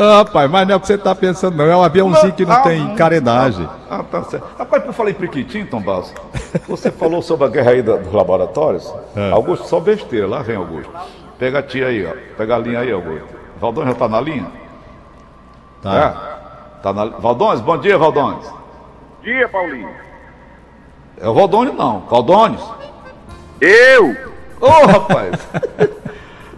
não, 0.00 0.16
rapaz, 0.16 0.50
mas 0.50 0.66
não 0.66 0.74
é 0.74 0.76
o 0.76 0.80
que 0.80 0.86
você 0.86 0.94
está 0.94 1.14
pensando, 1.14 1.56
não. 1.56 1.66
É 1.66 1.76
um 1.76 1.82
aviãozinho 1.82 2.28
não, 2.28 2.32
que 2.32 2.46
não 2.46 2.54
ah, 2.54 2.60
tem 2.60 2.94
carenagem. 2.94 3.68
Ah, 3.90 3.98
ah, 3.98 4.02
tá 4.02 4.22
certo. 4.24 4.46
Rapaz, 4.58 4.82
por 4.82 4.94
falar 4.94 5.10
em 5.10 5.14
priquitinho, 5.14 5.66
Tom 5.66 5.82
Basso, 5.82 6.14
você 6.66 6.90
falou 6.90 7.20
sobre 7.20 7.44
a 7.44 7.48
guerra 7.48 7.72
aí 7.72 7.82
dos 7.82 8.10
laboratórios. 8.12 8.90
É. 9.14 9.30
Augusto, 9.30 9.68
só 9.68 9.78
besteira, 9.78 10.26
lá 10.26 10.40
vem 10.40 10.56
Augusto. 10.56 10.90
Pega 11.38 11.58
a 11.58 11.62
tia 11.62 11.88
aí, 11.88 12.06
ó. 12.06 12.14
Pega 12.36 12.56
a 12.56 12.58
linha 12.58 12.80
aí, 12.80 12.90
Augusto. 12.90 13.28
Valdones 13.60 13.90
já 13.90 13.98
tá 13.98 14.08
na 14.08 14.20
linha? 14.22 14.46
Tá. 15.82 15.94
É. 15.94 16.82
Tá 16.82 16.92
na... 16.94 17.04
Valdones, 17.04 17.60
bom 17.60 17.76
dia, 17.76 17.98
Valdones. 17.98 18.50
Dia, 19.22 19.48
Paulinho. 19.48 19.90
É 21.20 21.28
o 21.28 21.34
Valdones 21.34 21.74
não, 21.74 22.00
Valdones. 22.08 22.62
Eu! 23.60 24.16
Ô, 24.60 24.86
rapaz! 24.86 25.36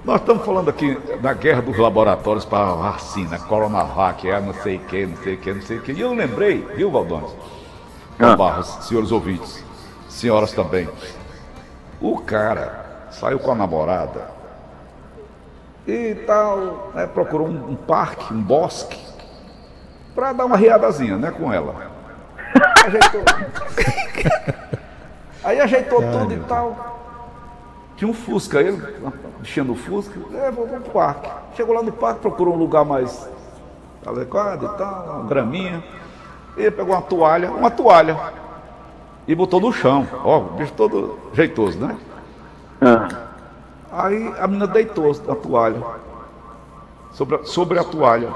Nós 0.04 0.20
estamos 0.20 0.44
falando 0.44 0.68
aqui 0.68 0.98
da 1.20 1.32
guerra 1.32 1.62
dos 1.62 1.78
laboratórios 1.78 2.44
para 2.44 2.72
vacina, 2.72 3.38
Coronavac, 3.38 4.28
é 4.28 4.40
não 4.40 4.52
sei 4.52 4.76
o 4.76 4.80
que, 4.80 5.06
não 5.06 5.16
sei 5.18 5.34
o 5.34 5.38
que, 5.38 5.52
não 5.52 5.62
sei 5.62 5.78
o 5.78 5.80
que. 5.80 5.92
E 5.92 6.00
eu 6.00 6.12
lembrei, 6.12 6.66
viu, 6.74 6.90
Valdones? 6.90 7.30
Ah. 8.18 8.34
Barros, 8.34 8.66
senhores 8.80 9.12
ouvintes, 9.12 9.64
senhoras 10.08 10.50
também. 10.52 10.88
O 12.00 12.18
cara 12.18 13.06
saiu 13.12 13.38
com 13.38 13.52
a 13.52 13.54
namorada 13.54 14.28
e 15.86 16.16
tal, 16.26 16.90
né, 16.94 17.06
procurou 17.06 17.46
um, 17.46 17.70
um 17.70 17.76
parque, 17.76 18.34
um 18.34 18.42
bosque, 18.42 18.98
para 20.16 20.32
dar 20.32 20.46
uma 20.46 20.56
riadazinha, 20.56 21.16
né, 21.16 21.30
com 21.30 21.52
ela. 21.52 21.92
Ajeitou. 22.84 23.22
Aí 25.44 25.60
ajeitou 25.60 26.02
tudo 26.02 26.34
e 26.34 26.40
tal. 26.40 26.92
Tinha 27.96 28.10
um 28.10 28.14
Fusca, 28.14 28.60
ele 28.60 28.82
mexendo 29.42 29.72
o 29.72 29.74
Fusca, 29.76 30.18
é, 30.34 30.50
vou, 30.50 30.66
vou 30.66 30.78
pro 30.80 30.90
parque. 30.92 31.28
Chegou 31.56 31.74
lá 31.74 31.82
no 31.82 31.90
parque, 31.92 32.20
procurou 32.20 32.54
um 32.54 32.58
lugar 32.58 32.84
mais 32.84 33.28
adequado 34.06 34.62
e 34.64 34.78
tal, 34.78 35.04
uma 35.20 35.28
graminha. 35.28 35.82
Ele 36.56 36.70
pegou 36.70 36.94
uma 36.94 37.02
toalha, 37.02 37.50
uma 37.50 37.70
toalha, 37.70 38.16
e 39.26 39.34
botou 39.34 39.60
no 39.60 39.72
chão. 39.72 40.06
Ó, 40.24 40.38
o 40.38 40.42
bicho 40.52 40.72
todo 40.74 41.18
jeitoso, 41.32 41.78
né? 41.78 41.96
Ah, 42.80 43.08
Aí 43.92 44.32
a 44.38 44.46
menina 44.46 44.66
deitou 44.66 45.14
na 45.26 45.34
toalha, 45.34 45.82
sobre 47.12 47.36
a, 47.36 47.44
sobre 47.44 47.78
a 47.78 47.84
toalha. 47.84 48.28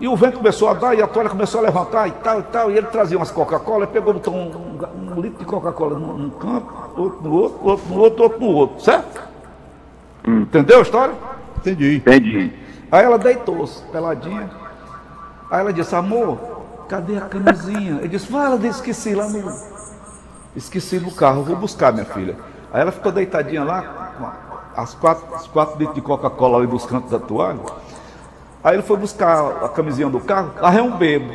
E 0.00 0.06
o 0.06 0.14
vento 0.14 0.36
começou 0.38 0.68
a 0.68 0.74
dar 0.74 0.94
e 0.94 1.02
a 1.02 1.06
toalha 1.06 1.30
começou 1.30 1.60
a 1.60 1.64
levantar 1.64 2.06
e 2.08 2.12
tal 2.12 2.38
e 2.40 2.42
tal. 2.44 2.70
E 2.70 2.76
ele 2.76 2.86
trazia 2.88 3.16
umas 3.16 3.30
Coca-Cola, 3.30 3.86
pegou, 3.86 4.12
botou 4.14 4.34
um, 4.34 4.48
um- 4.48 5.12
um 5.16 5.20
litro 5.20 5.38
de 5.38 5.44
Coca-Cola 5.44 5.98
num, 5.98 6.12
num 6.18 6.30
canto, 6.30 6.66
outro 6.96 7.20
no 7.22 7.32
outro, 7.34 7.58
outro 7.64 7.88
no 7.88 8.00
outro, 8.00 8.22
outro 8.24 8.40
no 8.40 8.46
outro, 8.54 8.80
certo? 8.80 9.27
Entendeu 10.26 10.78
a 10.78 10.82
história? 10.82 11.14
Entendi. 11.58 11.96
entendi. 11.96 12.52
Aí 12.90 13.04
ela 13.04 13.18
deitou-se, 13.18 13.82
peladinha. 13.92 14.50
Aí 15.50 15.60
ela 15.60 15.72
disse, 15.72 15.94
amor, 15.94 16.38
cadê 16.88 17.16
a 17.16 17.22
camisinha? 17.22 17.98
Ele 17.98 18.08
disse, 18.08 18.30
vai, 18.30 18.46
ela 18.46 18.58
disse, 18.58 18.80
esqueci 18.80 19.14
lá 19.14 19.28
no. 19.28 19.52
Esqueci 20.56 20.98
no 20.98 21.10
carro, 21.10 21.42
vou 21.42 21.56
buscar, 21.56 21.92
minha 21.92 22.04
filha. 22.04 22.36
Aí 22.72 22.80
ela 22.80 22.92
ficou 22.92 23.12
deitadinha 23.12 23.62
lá, 23.64 23.82
com 24.18 24.80
as 24.80 24.94
quatro, 24.94 25.34
as 25.34 25.46
quatro 25.46 25.78
litros 25.78 25.94
de 25.94 26.00
Coca-Cola 26.00 26.58
ali 26.58 26.66
nos 26.66 26.84
cantos 26.86 27.10
da 27.10 27.18
toalha. 27.18 27.60
Aí 28.62 28.74
ele 28.74 28.82
foi 28.82 28.96
buscar 28.96 29.64
a 29.64 29.68
camisinha 29.68 30.08
do 30.08 30.20
carro, 30.20 30.52
arreu 30.60 30.84
um 30.84 30.96
bebo. 30.96 31.32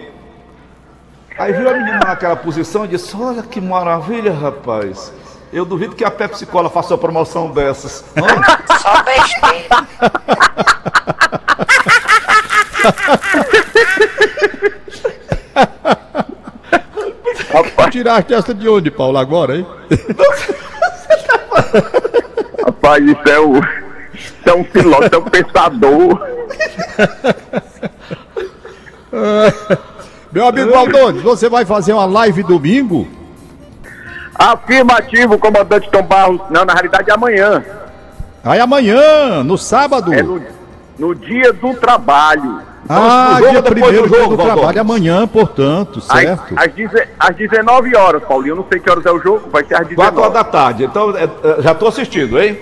Aí 1.37 1.51
viu 1.53 1.67
a 1.67 1.73
menina 1.73 1.99
naquela 1.99 2.35
posição 2.35 2.85
e 2.85 2.89
disse, 2.89 3.15
olha 3.15 3.41
que 3.41 3.59
maravilha, 3.59 4.33
rapaz. 4.33 5.11
Eu 5.53 5.65
duvido 5.65 5.95
que 5.95 6.03
a 6.03 6.09
Pepsi 6.09 6.47
Cola 6.47 6.67
faça 6.67 6.95
uma 6.95 6.97
promoção 6.97 7.51
dessas. 7.51 8.03
Só 8.81 9.03
besteira. 9.03 9.87
Rapaz, 17.53 17.91
Tiraste 17.91 18.33
essa 18.33 18.51
de 18.51 18.67
onde, 18.67 18.89
Paulo, 18.89 19.19
agora, 19.19 19.57
hein? 19.57 19.67
rapaz, 22.65 23.05
isso 23.05 23.29
é, 23.29 23.39
o, 23.39 23.59
isso 24.11 24.33
é 24.47 24.53
um 24.55 24.63
filósofo, 24.63 25.15
é 25.15 25.17
um 25.19 25.23
pensador. 25.23 26.27
Meu 30.31 30.47
amigo 30.47 30.71
Valdones, 30.71 31.21
você 31.21 31.47
vai 31.47 31.63
fazer 31.63 31.93
uma 31.93 32.05
live 32.05 32.41
domingo? 32.41 33.22
Afirmativo, 34.35 35.37
comandante 35.37 35.89
Tom 35.91 36.03
Barros. 36.03 36.41
Não, 36.49 36.65
na 36.65 36.73
realidade 36.73 37.09
é 37.09 37.13
amanhã. 37.13 37.63
Aí 38.43 38.59
amanhã, 38.59 39.43
no 39.43 39.57
sábado. 39.57 40.13
É 40.13 40.21
no, 40.21 40.41
no 40.99 41.15
dia 41.15 41.53
do 41.53 41.73
trabalho. 41.75 42.59
Ah, 42.89 43.35
pro 43.37 43.45
jogo 43.45 43.51
dia 43.51 43.63
primeiro 43.63 44.01
do 44.03 44.09
jogo, 44.09 44.29
do 44.31 44.35
Valdones? 44.35 44.53
trabalho, 44.55 44.81
amanhã, 44.81 45.25
portanto, 45.27 45.99
Às, 45.99 46.05
certo? 46.21 46.53
às, 46.57 46.73
deze- 46.73 47.07
às 47.17 47.35
19 47.35 47.95
horas, 47.95 48.21
Paulinho. 48.23 48.51
Eu 48.51 48.55
não 48.57 48.65
sei 48.69 48.79
que 48.81 48.89
horas 48.89 49.05
é 49.05 49.11
o 49.11 49.19
jogo, 49.19 49.49
vai 49.49 49.63
ser 49.63 49.75
às 49.75 49.87
19 49.87 49.95
Quatro 49.95 50.19
horas 50.21 50.33
da 50.33 50.43
tarde. 50.43 50.83
Então, 50.83 51.15
é, 51.15 51.23
é, 51.23 51.61
já 51.61 51.71
estou 51.71 51.87
assistindo, 51.87 52.37
hein? 52.41 52.59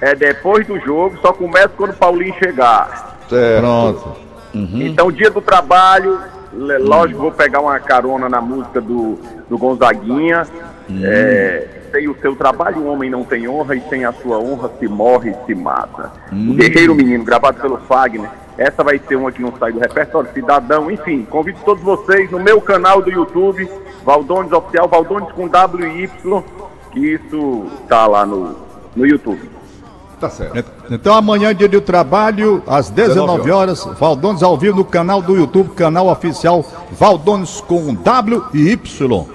É 0.00 0.12
depois 0.16 0.66
do 0.66 0.78
jogo, 0.80 1.16
só 1.22 1.32
começa 1.32 1.68
quando 1.76 1.90
o 1.90 1.96
Paulinho 1.96 2.34
chegar. 2.42 3.16
Pronto. 3.60 4.16
Então, 4.52 5.10
dia 5.12 5.30
do 5.30 5.40
trabalho, 5.40 6.18
lógico, 6.52 7.20
vou 7.20 7.32
pegar 7.32 7.60
uma 7.60 7.78
carona 7.78 8.28
na 8.28 8.40
música 8.40 8.80
do, 8.80 9.18
do 9.48 9.56
Gonzaguinha. 9.56 10.46
É, 11.02 11.66
sem 11.90 12.08
o 12.08 12.16
seu 12.20 12.36
trabalho, 12.36 12.82
o 12.82 12.86
homem 12.86 13.08
não 13.08 13.24
tem 13.24 13.48
honra, 13.48 13.76
e 13.76 13.80
sem 13.88 14.04
a 14.04 14.12
sua 14.12 14.38
honra 14.38 14.70
se 14.78 14.86
morre 14.86 15.30
e 15.30 15.46
se 15.46 15.54
mata. 15.54 16.12
O 16.32 16.54
Guerreiro 16.54 16.94
Menino, 16.94 17.24
gravado 17.24 17.60
pelo 17.60 17.78
Fagner. 17.78 18.28
Essa 18.56 18.84
vai 18.84 19.00
ser 19.00 19.16
uma 19.16 19.32
que 19.32 19.42
não 19.42 19.52
sai 19.58 19.72
do 19.72 19.80
repertório, 19.80 20.30
Cidadão, 20.32 20.90
enfim. 20.90 21.26
Convido 21.28 21.58
todos 21.64 21.82
vocês 21.82 22.30
no 22.30 22.38
meu 22.38 22.60
canal 22.60 23.02
do 23.02 23.10
YouTube, 23.10 23.68
Valdones 24.04 24.52
Oficial, 24.52 24.86
Valdones 24.88 25.32
com 25.32 25.48
W 25.48 25.88
e 25.88 26.04
Y, 26.04 26.42
que 26.92 27.00
isso 27.00 27.64
tá 27.88 28.06
lá 28.06 28.24
no, 28.24 28.56
no 28.94 29.06
YouTube. 29.06 29.50
Tá 30.20 30.30
certo. 30.30 30.70
Então 30.90 31.14
amanhã, 31.14 31.54
dia 31.54 31.68
de 31.68 31.80
trabalho, 31.80 32.62
às 32.66 32.88
19 32.90 33.50
horas, 33.50 33.84
Valdones 33.98 34.42
ao 34.42 34.56
vivo 34.56 34.76
no 34.78 34.84
canal 34.84 35.20
do 35.20 35.36
YouTube, 35.36 35.70
canal 35.70 36.06
oficial 36.08 36.64
Valdones 36.92 37.60
com 37.60 37.92
W 37.92 38.44
e 38.54 38.70
Y. 38.70 39.33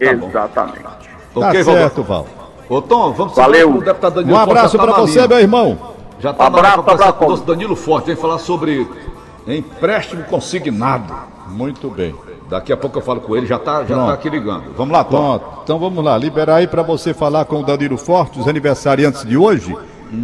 Exatamente. 0.00 0.82
Tá 0.82 1.48
Ok, 1.48 1.62
certo, 1.64 2.02
Val. 2.02 2.26
Ô, 2.68 2.80
Tom, 2.80 3.12
vamos 3.12 3.34
Valeu. 3.34 3.72
pro 3.72 3.80
deputado 3.84 4.14
Danilo 4.14 4.34
Um 4.36 4.40
abraço 4.40 4.76
tá 4.76 4.82
pra 4.84 4.92
na 4.92 5.00
você, 5.00 5.14
linha. 5.16 5.28
meu 5.28 5.38
irmão. 5.40 5.78
Já 6.20 6.32
tá 6.32 6.46
Abraço, 6.46 6.76
na 6.82 6.92
abraço. 6.92 7.12
com 7.14 7.24
o 7.26 7.28
nosso 7.30 7.44
Danilo 7.44 7.74
Forte, 7.76 8.06
vem 8.06 8.16
falar 8.16 8.38
sobre 8.38 8.86
empréstimo 9.46 10.22
consignado. 10.24 11.12
Muito 11.48 11.88
bem. 11.90 12.14
Daqui 12.48 12.72
a 12.72 12.76
pouco 12.76 12.98
eu 12.98 13.02
falo 13.02 13.20
com 13.20 13.36
ele, 13.36 13.46
já 13.46 13.58
tá, 13.58 13.80
já 13.84 13.94
Pronto. 13.94 14.06
tá 14.08 14.12
aqui 14.12 14.28
ligando. 14.28 14.74
Vamos 14.76 14.92
lá, 14.92 15.04
Tom. 15.04 15.38
Pronto, 15.38 15.60
então 15.64 15.78
vamos 15.78 16.04
lá, 16.04 16.16
liberar 16.18 16.56
aí 16.56 16.66
para 16.66 16.82
você 16.82 17.14
falar 17.14 17.44
com 17.44 17.60
o 17.60 17.64
Danilo 17.64 17.96
Forte, 17.96 18.38
os 18.40 18.48
aniversariantes 18.48 19.24
de 19.24 19.36
hoje. 19.36 19.76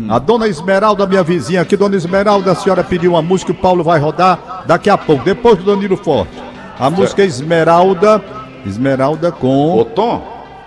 A 0.08 0.18
dona 0.18 0.48
Esmeralda, 0.48 1.06
minha 1.06 1.22
vizinha 1.22 1.60
aqui, 1.62 1.76
dona 1.76 1.94
Esmeralda, 1.94 2.50
a 2.50 2.54
senhora 2.56 2.82
pediu 2.82 3.12
uma 3.12 3.22
música, 3.22 3.52
o 3.52 3.54
Paulo 3.54 3.84
vai 3.84 4.00
rodar 4.00 4.64
daqui 4.66 4.90
a 4.90 4.98
pouco, 4.98 5.24
depois 5.24 5.56
do 5.58 5.64
Danilo 5.64 5.96
Forte. 5.96 6.32
A 6.78 6.90
música 6.90 7.22
é 7.22 7.26
Esmeralda, 7.26 8.20
Esmeralda 8.66 9.30
com. 9.32 9.84
Tom, 9.94 10.22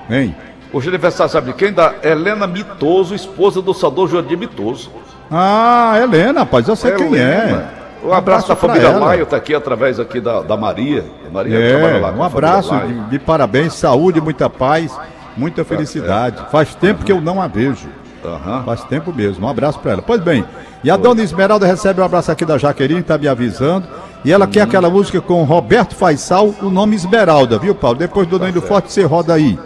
Hein? 0.09 0.35
hoje 0.73 0.87
é 0.87 0.89
aniversário, 0.89 1.31
sabe 1.31 1.47
de 1.51 1.53
quem? 1.53 1.71
Da 1.73 1.93
Helena 2.03 2.47
Mitoso, 2.47 3.13
esposa 3.13 3.61
do 3.61 3.73
saudoso 3.73 4.13
Joadir 4.13 4.37
Mitoso. 4.37 4.91
Ah, 5.29 5.99
Helena, 6.01 6.39
rapaz, 6.41 6.67
eu 6.67 6.75
sei 6.75 6.91
quem 6.93 7.15
é. 7.17 7.67
Um 8.03 8.13
abraço 8.13 8.47
da 8.47 8.55
pra 8.55 8.69
família 8.69 8.87
ela. 8.87 8.99
Maio, 9.05 9.25
tá 9.25 9.35
aqui 9.35 9.53
através 9.53 9.99
aqui 9.99 10.21
da, 10.21 10.41
da 10.41 10.55
Maria. 10.55 11.03
A 11.27 11.31
Maria 11.31 11.59
É, 11.59 11.99
lá 11.99 12.11
um 12.11 12.23
abraço 12.23 12.73
de, 12.87 12.93
de 13.09 13.19
parabéns, 13.19 13.73
saúde, 13.73 14.21
muita 14.21 14.49
paz, 14.49 14.97
muita 15.35 15.65
felicidade. 15.65 16.41
Faz 16.49 16.73
tempo 16.73 17.03
que 17.03 17.11
eu 17.11 17.19
não 17.19 17.41
a 17.41 17.47
vejo. 17.47 17.89
Aham. 18.23 18.63
Faz 18.63 18.83
tempo 18.85 19.13
mesmo. 19.13 19.45
Um 19.45 19.49
abraço 19.49 19.79
pra 19.79 19.93
ela. 19.93 20.01
Pois 20.01 20.21
bem, 20.21 20.45
e 20.83 20.89
a 20.89 20.97
dona 20.97 21.21
Esmeralda 21.21 21.65
recebe 21.67 22.01
um 22.01 22.03
abraço 22.03 22.31
aqui 22.31 22.45
da 22.45 22.57
Jaqueline, 22.57 23.03
tá 23.03 23.17
me 23.17 23.27
avisando. 23.27 23.85
E 24.23 24.31
ela 24.31 24.47
quer 24.47 24.61
aquela 24.61 24.89
música 24.89 25.21
com 25.21 25.43
Roberto 25.43 25.95
Faisal, 25.95 26.53
o 26.61 26.69
nome 26.69 26.95
Esmeralda, 26.95 27.57
viu, 27.57 27.73
Paulo? 27.73 27.97
Depois 27.97 28.27
do 28.27 28.37
Danilo 28.37 28.61
Forte 28.61 28.91
você 28.91 29.03
roda 29.03 29.33
aí. 29.33 29.57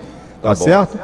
Tá, 0.42 0.50
bom. 0.50 0.56
certo? 0.56 1.00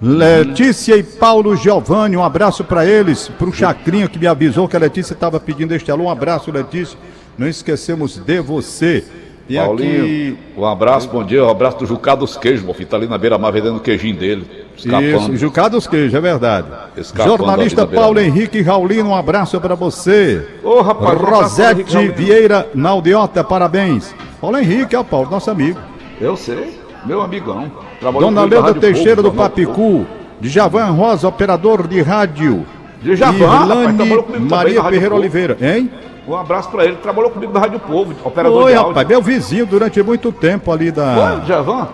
Letícia 0.00 0.96
e 0.96 1.02
Paulo 1.02 1.56
Giovanni, 1.56 2.16
um 2.16 2.24
abraço 2.24 2.64
pra 2.64 2.84
eles, 2.84 3.28
pro 3.38 3.52
Chacrinha 3.52 4.08
que 4.08 4.18
me 4.18 4.26
avisou 4.26 4.66
que 4.66 4.76
a 4.76 4.80
Letícia 4.80 5.14
estava 5.14 5.38
pedindo 5.38 5.72
este 5.74 5.90
alô. 5.90 6.04
Um 6.04 6.10
abraço, 6.10 6.50
Letícia. 6.50 6.98
Não 7.38 7.48
esquecemos 7.48 8.18
de 8.18 8.40
você. 8.40 9.04
E 9.48 9.56
Paulinho, 9.56 10.02
aqui. 10.02 10.38
um 10.56 10.66
abraço, 10.66 11.08
bom 11.08 11.24
dia. 11.24 11.44
Um 11.44 11.48
abraço 11.48 11.78
do 11.78 11.86
Jucá 11.86 12.14
dos 12.14 12.36
Queijos, 12.36 12.64
meu 12.64 12.74
filho. 12.74 12.88
Tá 12.88 12.96
ali 12.96 13.06
na 13.06 13.16
beira-mar 13.16 13.52
vendendo 13.52 13.76
o 13.76 13.80
queijinho 13.80 14.16
dele. 14.16 14.61
Escapando. 14.76 15.06
Isso, 15.06 15.36
Jucá 15.36 15.68
dos 15.68 15.86
Queijos, 15.86 16.14
é 16.14 16.20
verdade. 16.20 16.66
Escapando 16.96 17.38
Jornalista 17.38 17.86
Paulo. 17.86 18.18
Henrique 18.18 18.62
Raulino, 18.62 19.10
um 19.10 19.14
abraço 19.14 19.60
pra 19.60 19.74
você. 19.74 20.46
Ô, 20.62 20.80
rapaz, 20.80 21.20
um 21.20 21.24
Rosete 21.24 22.08
Vieira 22.16 22.68
Naldiota, 22.74 23.44
parabéns. 23.44 24.14
Paulo 24.40 24.58
Henrique, 24.58 24.96
ó, 24.96 25.04
Paulo, 25.04 25.30
nosso 25.30 25.50
amigo. 25.50 25.78
Eu 26.20 26.36
sei, 26.36 26.78
meu 27.04 27.20
amigão. 27.22 27.70
Trabalhou 28.00 28.30
Dona 28.30 28.42
Leda 28.42 28.60
Rádio 28.60 28.80
Teixeira 28.80 29.16
Povo, 29.22 29.30
do. 29.30 29.36
Papicu. 29.36 30.06
Djavan 30.40 30.86
Rosa, 30.86 31.28
operador 31.28 31.86
de 31.86 32.00
rádio. 32.02 32.66
Djavan, 33.02 33.46
rapaz, 33.46 33.96
também 33.96 34.24
na 34.30 34.56
Maria 34.56 34.82
Rádio 34.82 35.00
Ferreira. 35.00 35.14
Oliveira, 35.14 35.56
hein? 35.60 35.90
Um 36.26 36.36
abraço 36.36 36.68
pra 36.70 36.84
ele. 36.84 36.96
Trabalhou 36.96 37.30
comigo 37.30 37.52
na 37.52 37.60
Rádio 37.60 37.78
Povo, 37.80 38.14
operador 38.24 38.64
Oi, 38.64 38.72
de 38.72 38.78
rapaz, 38.78 38.96
áudio. 38.96 39.08
meu 39.08 39.22
vizinho 39.22 39.66
durante 39.66 40.02
muito 40.02 40.32
tempo 40.32 40.72
ali 40.72 40.90
da. 40.90 41.36
Djavan? 41.44 41.88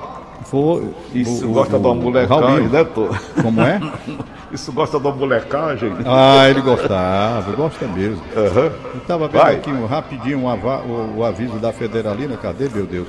Foi. 0.51 0.89
Isso, 1.15 1.47
o- 1.47 1.53
gosta 1.53 1.77
o- 1.77 1.79
de 1.95 2.03
molecão, 2.05 2.41
Raulino. 2.41 2.69
né, 2.71 2.85
tô? 2.85 3.09
Como 3.43 3.61
é? 3.61 3.81
Isso 4.51 4.73
gosta 4.73 4.99
da 4.99 5.11
molecagem? 5.13 5.93
Ah, 6.07 6.49
ele 6.49 6.63
gostava, 6.63 7.53
gosta 7.53 7.87
mesmo. 7.87 8.23
Aham. 8.35 8.73
Eu 8.95 9.01
tava 9.07 9.29
vendo 9.29 9.43
Vai. 9.43 9.57
aqui 9.57 9.71
um, 9.71 9.85
rapidinho 9.85 10.39
um 10.41 10.49
ava- 10.49 10.81
o, 10.83 11.19
o 11.19 11.25
aviso 11.25 11.59
da 11.59 11.71
Federalina, 11.71 12.35
cadê, 12.39 12.67
meu 12.71 12.87
Deus? 12.87 13.09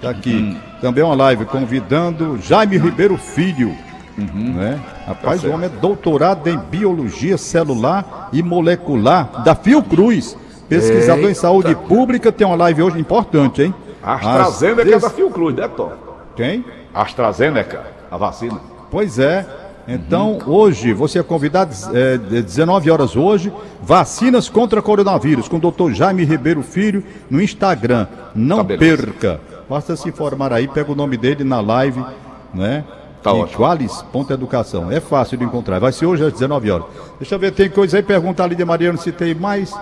Tá 0.00 0.10
aqui. 0.10 0.32
Hum. 0.34 0.56
Também 0.80 1.04
uma 1.04 1.14
live 1.14 1.44
convidando 1.44 2.38
Jaime 2.40 2.78
Ribeiro 2.78 3.18
Filho. 3.18 3.74
Né? 4.16 4.80
Rapaz, 5.06 5.42
Tá 5.42 5.48
o 5.48 5.52
homem 5.52 5.66
é 5.66 5.80
doutorado 5.80 6.48
em 6.48 6.56
biologia 6.58 7.36
celular 7.36 8.30
e 8.32 8.42
molecular 8.42 9.42
da 9.44 9.54
Fiocruz. 9.54 10.36
Pesquisador 10.68 11.24
em 11.24 11.28
Eita. 11.28 11.40
saúde 11.40 11.74
pública, 11.74 12.32
tem 12.32 12.46
uma 12.46 12.56
live 12.56 12.82
hoje 12.82 12.98
importante, 12.98 13.62
hein? 13.62 13.74
A 14.02 14.14
AstraZeneca 14.14 14.90
é 14.90 14.94
Às 14.94 15.02
da 15.02 15.08
dez- 15.08 15.16
Fiocruz, 15.16 15.54
né, 15.54 15.68
Tom? 15.68 15.92
Quem? 16.34 16.64
AstraZeneca, 16.94 17.82
a 18.10 18.16
vacina. 18.16 18.60
Pois 18.90 19.18
é. 19.18 19.46
Então, 19.90 20.38
hoje, 20.46 20.92
você 20.92 21.18
é 21.18 21.22
convidado, 21.22 21.74
é, 21.94 22.18
de 22.18 22.42
19 22.42 22.90
horas 22.90 23.16
hoje, 23.16 23.50
vacinas 23.82 24.46
contra 24.46 24.82
coronavírus, 24.82 25.48
com 25.48 25.56
o 25.56 25.60
doutor 25.60 25.94
Jaime 25.94 26.24
Ribeiro 26.24 26.62
Filho 26.62 27.02
no 27.30 27.40
Instagram. 27.40 28.06
Não 28.34 28.58
Tá, 28.58 28.76
perca. 28.76 29.40
Basta 29.66 29.96
se 29.96 30.06
informar 30.08 30.52
aí, 30.52 30.68
pega 30.68 30.92
o 30.92 30.94
nome 30.94 31.16
dele 31.16 31.42
na 31.42 31.60
live, 31.62 32.04
né? 32.52 32.84
Tá 33.22 33.32
ótimo. 33.32 33.58
Qualis.educação. 33.64 34.92
É 34.92 35.00
fácil 35.00 35.38
de 35.38 35.44
encontrar. 35.44 35.78
Vai 35.78 35.92
ser 35.92 36.04
hoje 36.04 36.22
às 36.24 36.32
19 36.34 36.70
horas. 36.70 36.86
Deixa 37.18 37.34
eu 37.34 37.38
ver, 37.38 37.52
tem 37.52 37.70
coisa 37.70 37.96
aí, 37.96 38.02
pergunta 38.02 38.44
ali 38.44 38.54
de 38.54 38.64
Mariano 38.66 38.98
se 38.98 39.10
tem 39.10 39.34
mais. 39.34 39.74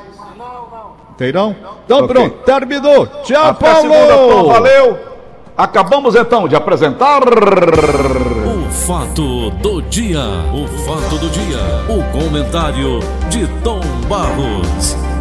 Tem 1.18 1.32
não? 1.32 1.56
Então 1.84 2.04
Ok. 2.04 2.08
pronto, 2.14 2.36
terminou. 2.44 3.06
Tchau, 3.24 3.50
Até 3.50 3.66
Paulo! 3.66 3.92
segunda, 3.92 4.16
Tom, 4.16 4.44
valeu! 4.52 4.98
Acabamos 5.56 6.14
então 6.14 6.46
de 6.46 6.54
apresentar. 6.54 7.22
O 7.22 8.70
fato 8.70 9.50
do 9.52 9.80
dia. 9.80 10.20
O 10.52 10.68
fato 10.84 11.16
do 11.16 11.30
dia. 11.30 11.56
O 11.88 12.04
comentário 12.12 13.00
de 13.30 13.46
Tom 13.62 13.80
Barros. 14.06 15.15